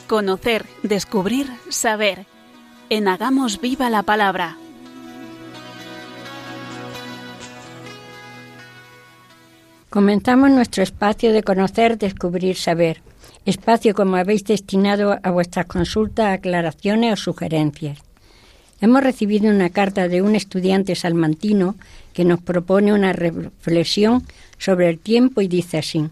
[0.09, 2.25] Conocer, descubrir, saber.
[2.89, 4.57] En Hagamos Viva la Palabra.
[9.91, 13.03] Comenzamos nuestro espacio de conocer, descubrir, saber.
[13.45, 17.99] Espacio como habéis destinado a vuestras consultas, aclaraciones o sugerencias.
[18.81, 21.75] Hemos recibido una carta de un estudiante salmantino
[22.13, 24.25] que nos propone una reflexión
[24.57, 26.09] sobre el tiempo y dice así.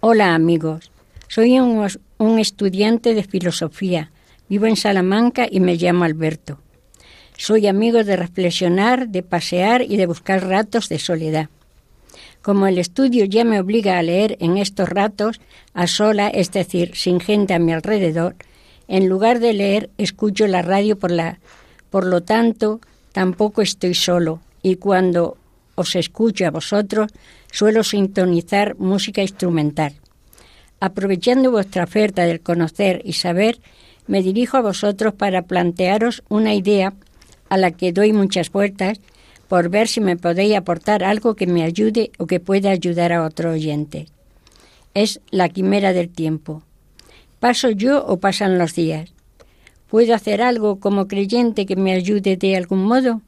[0.00, 0.90] Hola amigos,
[1.28, 1.86] soy un,
[2.18, 4.10] un estudiante de filosofía,
[4.48, 6.58] vivo en Salamanca y me llamo Alberto.
[7.36, 11.48] Soy amigo de reflexionar, de pasear y de buscar ratos de soledad.
[12.42, 15.40] Como el estudio ya me obliga a leer en estos ratos,
[15.74, 18.34] a sola, es decir, sin gente a mi alrededor,
[18.88, 21.38] en lugar de leer, escucho la radio por la.
[21.90, 22.80] Por lo tanto,
[23.12, 25.36] tampoco estoy solo, y cuando
[25.74, 27.12] os escucho a vosotros,
[27.52, 29.94] suelo sintonizar música instrumental.
[30.80, 33.60] Aprovechando vuestra oferta del conocer y saber,
[34.06, 36.94] me dirijo a vosotros para plantearos una idea
[37.48, 39.00] a la que doy muchas vueltas
[39.48, 43.24] por ver si me podéis aportar algo que me ayude o que pueda ayudar a
[43.24, 44.06] otro oyente.
[44.94, 46.62] Es la quimera del tiempo.
[47.40, 49.12] ¿Paso yo o pasan los días?
[49.88, 53.22] ¿Puedo hacer algo como creyente que me ayude de algún modo?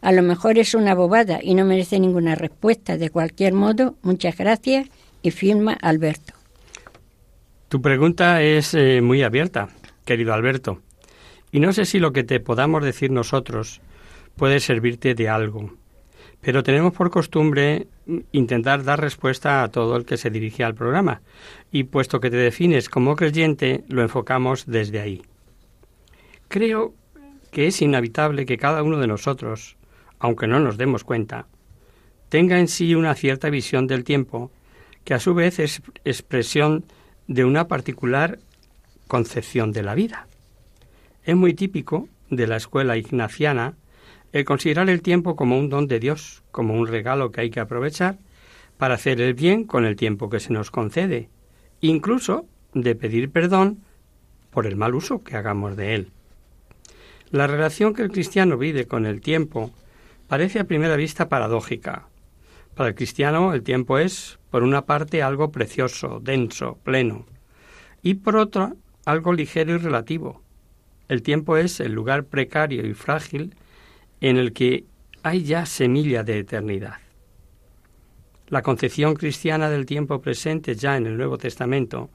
[0.00, 2.98] A lo mejor es una bobada y no merece ninguna respuesta.
[2.98, 4.88] De cualquier modo, muchas gracias
[5.22, 6.37] y firma Alberto.
[7.68, 9.68] Tu pregunta es eh, muy abierta,
[10.06, 10.80] querido Alberto,
[11.52, 13.82] y no sé si lo que te podamos decir nosotros
[14.36, 15.74] puede servirte de algo.
[16.40, 17.86] Pero tenemos por costumbre
[18.32, 21.20] intentar dar respuesta a todo el que se dirige al programa,
[21.70, 25.22] y puesto que te defines como creyente, lo enfocamos desde ahí.
[26.48, 26.94] Creo
[27.50, 29.76] que es inevitable que cada uno de nosotros,
[30.18, 31.46] aunque no nos demos cuenta,
[32.30, 34.50] tenga en sí una cierta visión del tiempo,
[35.04, 36.86] que a su vez es expresión
[37.28, 38.38] de una particular
[39.06, 40.26] concepción de la vida.
[41.24, 43.74] Es muy típico de la escuela ignaciana
[44.32, 47.60] el considerar el tiempo como un don de Dios, como un regalo que hay que
[47.60, 48.18] aprovechar
[48.76, 51.28] para hacer el bien con el tiempo que se nos concede,
[51.80, 53.78] incluso de pedir perdón
[54.50, 56.10] por el mal uso que hagamos de él.
[57.30, 59.70] La relación que el cristiano vive con el tiempo
[60.28, 62.08] parece a primera vista paradójica.
[62.78, 67.26] Para el cristiano el tiempo es, por una parte, algo precioso, denso, pleno,
[68.02, 68.72] y por otra,
[69.04, 70.42] algo ligero y relativo.
[71.08, 73.56] El tiempo es el lugar precario y frágil
[74.20, 74.84] en el que
[75.24, 76.98] hay ya semilla de eternidad.
[78.46, 82.10] La concepción cristiana del tiempo presente ya en el Nuevo Testamento,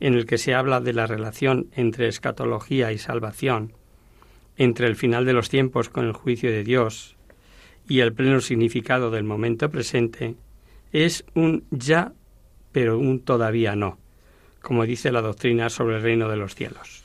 [0.00, 3.74] en el que se habla de la relación entre escatología y salvación,
[4.56, 7.17] entre el final de los tiempos con el juicio de Dios
[7.88, 10.36] y el pleno significado del momento presente,
[10.92, 12.12] es un ya,
[12.70, 13.98] pero un todavía no,
[14.60, 17.02] como dice la doctrina sobre el reino de los cielos.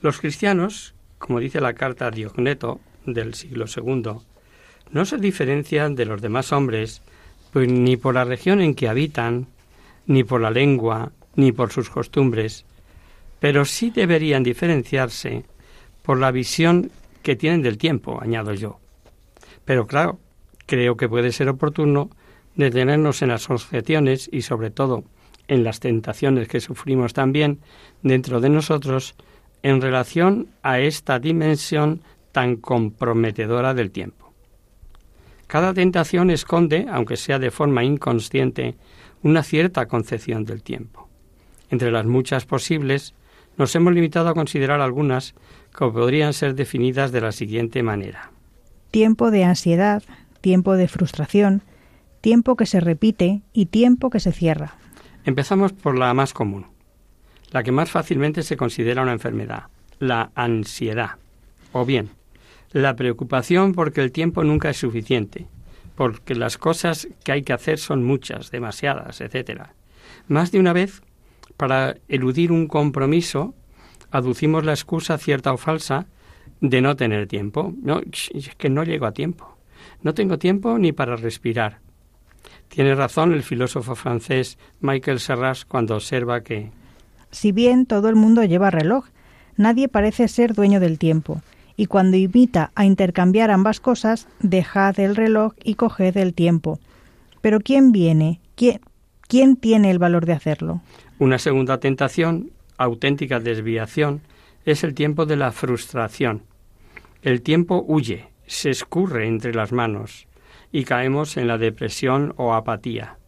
[0.00, 4.20] Los cristianos, como dice la carta a Diogneto, del siglo II,
[4.92, 7.02] no se diferencian de los demás hombres
[7.52, 9.48] pues ni por la región en que habitan,
[10.06, 12.64] ni por la lengua, ni por sus costumbres,
[13.40, 15.44] pero sí deberían diferenciarse
[16.02, 16.90] por la visión
[17.22, 18.78] que tienen del tiempo, añado yo.
[19.70, 20.18] Pero claro,
[20.66, 22.10] creo que puede ser oportuno
[22.56, 25.04] detenernos en las objeciones y sobre todo
[25.46, 27.60] en las tentaciones que sufrimos también
[28.02, 29.14] dentro de nosotros
[29.62, 32.00] en relación a esta dimensión
[32.32, 34.32] tan comprometedora del tiempo.
[35.46, 38.74] Cada tentación esconde, aunque sea de forma inconsciente,
[39.22, 41.08] una cierta concepción del tiempo.
[41.70, 43.14] Entre las muchas posibles,
[43.56, 45.36] nos hemos limitado a considerar algunas
[45.70, 48.32] que podrían ser definidas de la siguiente manera.
[48.90, 50.02] Tiempo de ansiedad,
[50.40, 51.62] tiempo de frustración,
[52.20, 54.74] tiempo que se repite y tiempo que se cierra.
[55.24, 56.66] Empezamos por la más común,
[57.50, 59.64] la que más fácilmente se considera una enfermedad,
[59.98, 61.16] la ansiedad,
[61.72, 62.10] o bien
[62.72, 65.48] la preocupación porque el tiempo nunca es suficiente,
[65.96, 69.62] porque las cosas que hay que hacer son muchas, demasiadas, etc.
[70.28, 71.02] Más de una vez,
[71.56, 73.54] para eludir un compromiso,
[74.10, 76.06] aducimos la excusa cierta o falsa
[76.60, 77.74] de no tener tiempo.
[77.82, 79.56] No, es que no llego a tiempo.
[80.02, 81.78] No tengo tiempo ni para respirar.
[82.68, 86.70] Tiene razón el filósofo francés Michael Serras cuando observa que
[87.30, 89.06] si bien todo el mundo lleva reloj,
[89.56, 91.42] nadie parece ser dueño del tiempo
[91.76, 96.78] y cuando invita a intercambiar ambas cosas, dejad el reloj y coged el tiempo.
[97.40, 98.40] Pero ¿quién viene?
[98.54, 98.80] ¿Quién,
[99.28, 100.82] quién tiene el valor de hacerlo?
[101.18, 104.20] Una segunda tentación, auténtica desviación,
[104.64, 106.42] es el tiempo de la frustración.
[107.22, 110.26] El tiempo huye, se escurre entre las manos
[110.72, 113.18] y caemos en la depresión o apatía.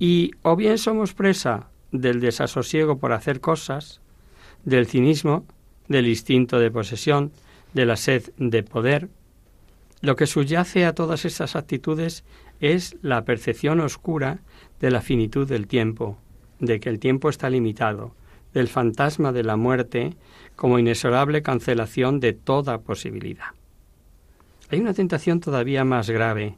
[0.00, 4.00] Y o bien somos presa del desasosiego por hacer cosas,
[4.64, 5.46] del cinismo,
[5.86, 7.30] del instinto de posesión,
[7.72, 9.08] de la sed de poder.
[10.00, 12.24] Lo que subyace a todas estas actitudes
[12.60, 14.40] es la percepción oscura
[14.80, 16.18] de la finitud del tiempo,
[16.58, 18.14] de que el tiempo está limitado,
[18.58, 20.16] del fantasma de la muerte
[20.56, 23.54] como inexorable cancelación de toda posibilidad.
[24.68, 26.56] Hay una tentación todavía más grave,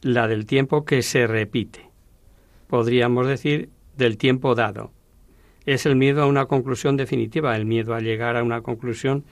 [0.00, 1.90] la del tiempo que se repite.
[2.66, 4.90] Podríamos decir del tiempo dado.
[5.66, 9.24] Es el miedo a una conclusión definitiva, el miedo a llegar a una conclusión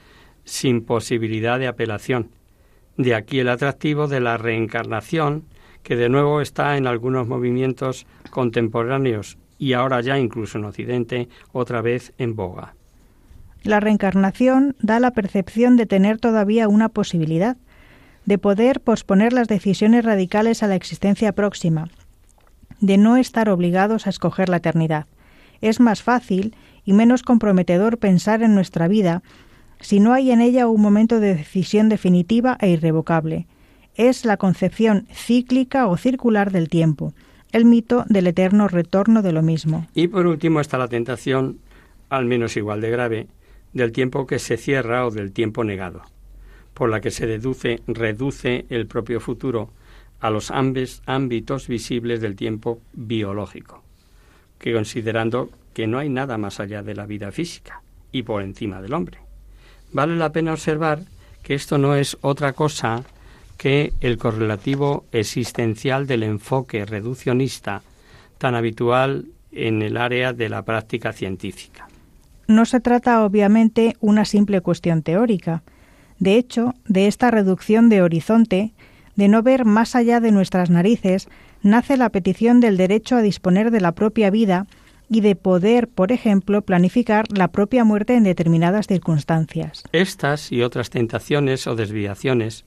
[0.45, 2.28] sin posibilidad de apelación.
[2.99, 5.47] De aquí el atractivo de la reencarnación,
[5.83, 11.83] que de nuevo está en algunos movimientos contemporáneos y ahora ya incluso en Occidente otra
[11.83, 12.75] vez en boga.
[13.63, 17.59] La reencarnación da la percepción de tener todavía una posibilidad,
[18.25, 21.91] de poder posponer las decisiones radicales a la existencia próxima,
[22.81, 25.07] de no estar obligados a escoger la eternidad.
[25.61, 26.57] Es más fácil
[26.87, 29.23] y menos comprometedor pensar en nuestra vida
[29.81, 33.47] si no hay en ella un momento de decisión definitiva e irrevocable.
[33.95, 37.13] Es la concepción cíclica o circular del tiempo,
[37.53, 39.87] el mito del eterno retorno de lo mismo.
[39.95, 41.59] Y por último está la tentación,
[42.09, 43.27] al menos igual de grave,
[43.73, 46.03] del tiempo que se cierra o del tiempo negado
[46.81, 49.69] por la que se deduce, reduce el propio futuro
[50.19, 53.83] a los ámbitos visibles del tiempo biológico,
[54.59, 57.83] que considerando que no hay nada más allá de la vida física
[58.13, 59.19] y por encima del hombre.
[59.93, 61.01] Vale la pena observar
[61.43, 63.05] que esto no es otra cosa
[63.61, 67.83] que el correlativo existencial del enfoque reduccionista
[68.39, 71.87] tan habitual en el área de la práctica científica.
[72.47, 75.63] No se trata obviamente una simple cuestión teórica,
[76.19, 78.73] de hecho, de esta reducción de horizonte,
[79.15, 81.29] de no ver más allá de nuestras narices,
[81.63, 84.69] nace la petición del derecho a disponer de la propia vida
[85.11, 89.83] y de poder, por ejemplo, planificar la propia muerte en determinadas circunstancias.
[89.93, 92.65] Estas y otras tentaciones o desviaciones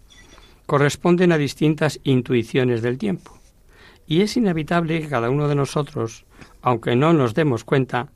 [0.66, 3.40] corresponden a distintas intuiciones del tiempo.
[4.08, 6.26] Y es inevitable que cada uno de nosotros,
[6.62, 8.10] aunque no nos demos cuenta,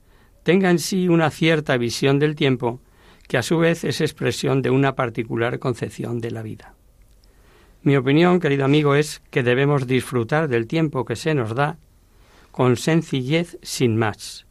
[0.44, 2.82] tenga en sí una cierta visión del tiempo
[3.28, 6.76] que a su vez es expresión de una particular concepción de la vida.
[7.84, 11.78] Mi opinión, querido amigo, es que debemos disfrutar del tiempo que se nos da
[12.52, 14.46] con sencillez sin más,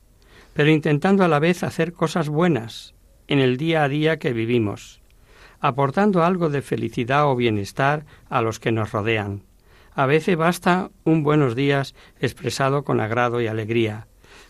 [0.54, 2.94] pero intentando a la vez hacer cosas buenas
[3.28, 5.02] en el día a día que vivimos,
[5.60, 9.42] aportando algo de felicidad o bienestar a los que nos rodean.
[9.94, 14.06] A veces basta un buenos días expresado con agrado y alegría,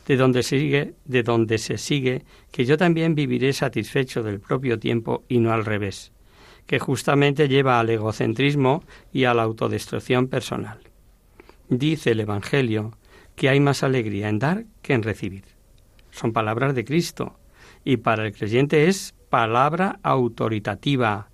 [0.07, 5.25] de donde sigue, de donde se sigue que yo también viviré satisfecho del propio tiempo
[5.29, 6.13] y no al revés,
[6.67, 10.81] que justamente lleva al egocentrismo y a la autodestrucción personal.
[11.69, 12.97] Dice el Evangelio
[13.35, 15.45] que hay más alegría en dar que en recibir.
[16.11, 17.39] Son palabras de Cristo
[17.85, 21.29] y para el creyente es palabra autoritativa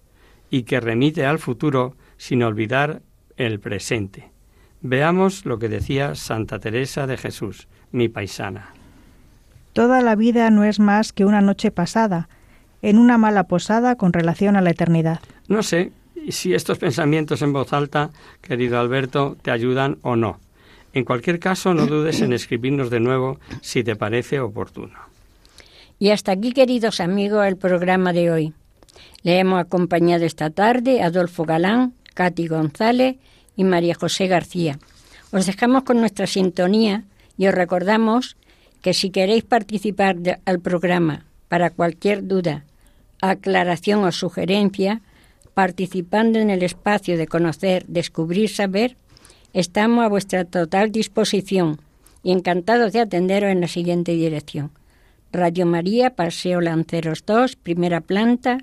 [0.51, 3.03] y que remite al futuro sin olvidar
[3.37, 4.31] el presente.
[4.81, 8.71] Veamos lo que decía Santa Teresa de Jesús mi paisana.
[9.73, 12.29] Toda la vida no es más que una noche pasada,
[12.83, 15.21] en una mala posada con relación a la eternidad.
[15.49, 15.93] No sé
[16.31, 20.41] si estos pensamientos en voz alta, querido Alberto, te ayudan o no.
[20.93, 25.12] En cualquier caso, no dudes en escribirnos de nuevo si te parece oportuno.
[26.03, 28.55] Y hasta aquí, queridos amigos, el programa de hoy.
[29.23, 33.19] Le hemos acompañado esta tarde Adolfo Galán, Katy González
[33.55, 34.81] y María José García.
[35.31, 37.05] Os dejamos con nuestra sintonía
[37.39, 38.37] y os recordamos
[38.81, 42.65] que si queréis participar al programa para cualquier duda,
[43.21, 45.03] aclaración o sugerencia,
[45.55, 48.97] participando en el espacio de conocer, descubrir, saber,
[49.53, 51.79] estamos a vuestra total disposición
[52.25, 54.73] y encantados de atenderos en la siguiente dirección.
[55.33, 58.59] Radio María, Paseo Lanceros 2, primera planta,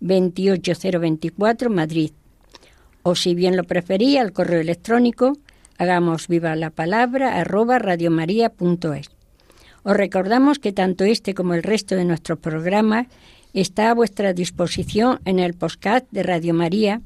[0.00, 2.12] 28024, Madrid.
[3.02, 5.34] O si bien lo prefería, el correo electrónico
[5.82, 9.10] Hagamos viva la palabra arroba radiomaria.es.
[9.82, 13.08] Os recordamos que tanto este como el resto de nuestros programas
[13.52, 17.00] está a vuestra disposición en el podcast de Radio María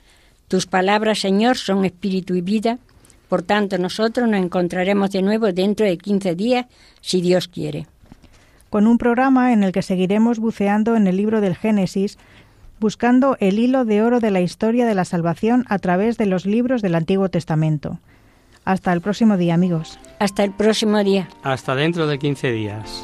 [0.47, 2.80] Tus palabras, Señor, son espíritu y vida
[3.34, 6.68] por tanto, nosotros nos encontraremos de nuevo dentro de 15 días,
[7.01, 7.88] si Dios quiere.
[8.70, 12.20] Con un programa en el que seguiremos buceando en el libro del Génesis,
[12.80, 16.45] buscando el hilo de oro de la historia de la salvación a través de los
[16.45, 17.97] libros del Antiguo Testamento.
[18.66, 19.97] Hasta el próximo día, amigos.
[20.20, 21.28] Hasta el próximo día.
[21.41, 23.04] Hasta dentro de 15 días.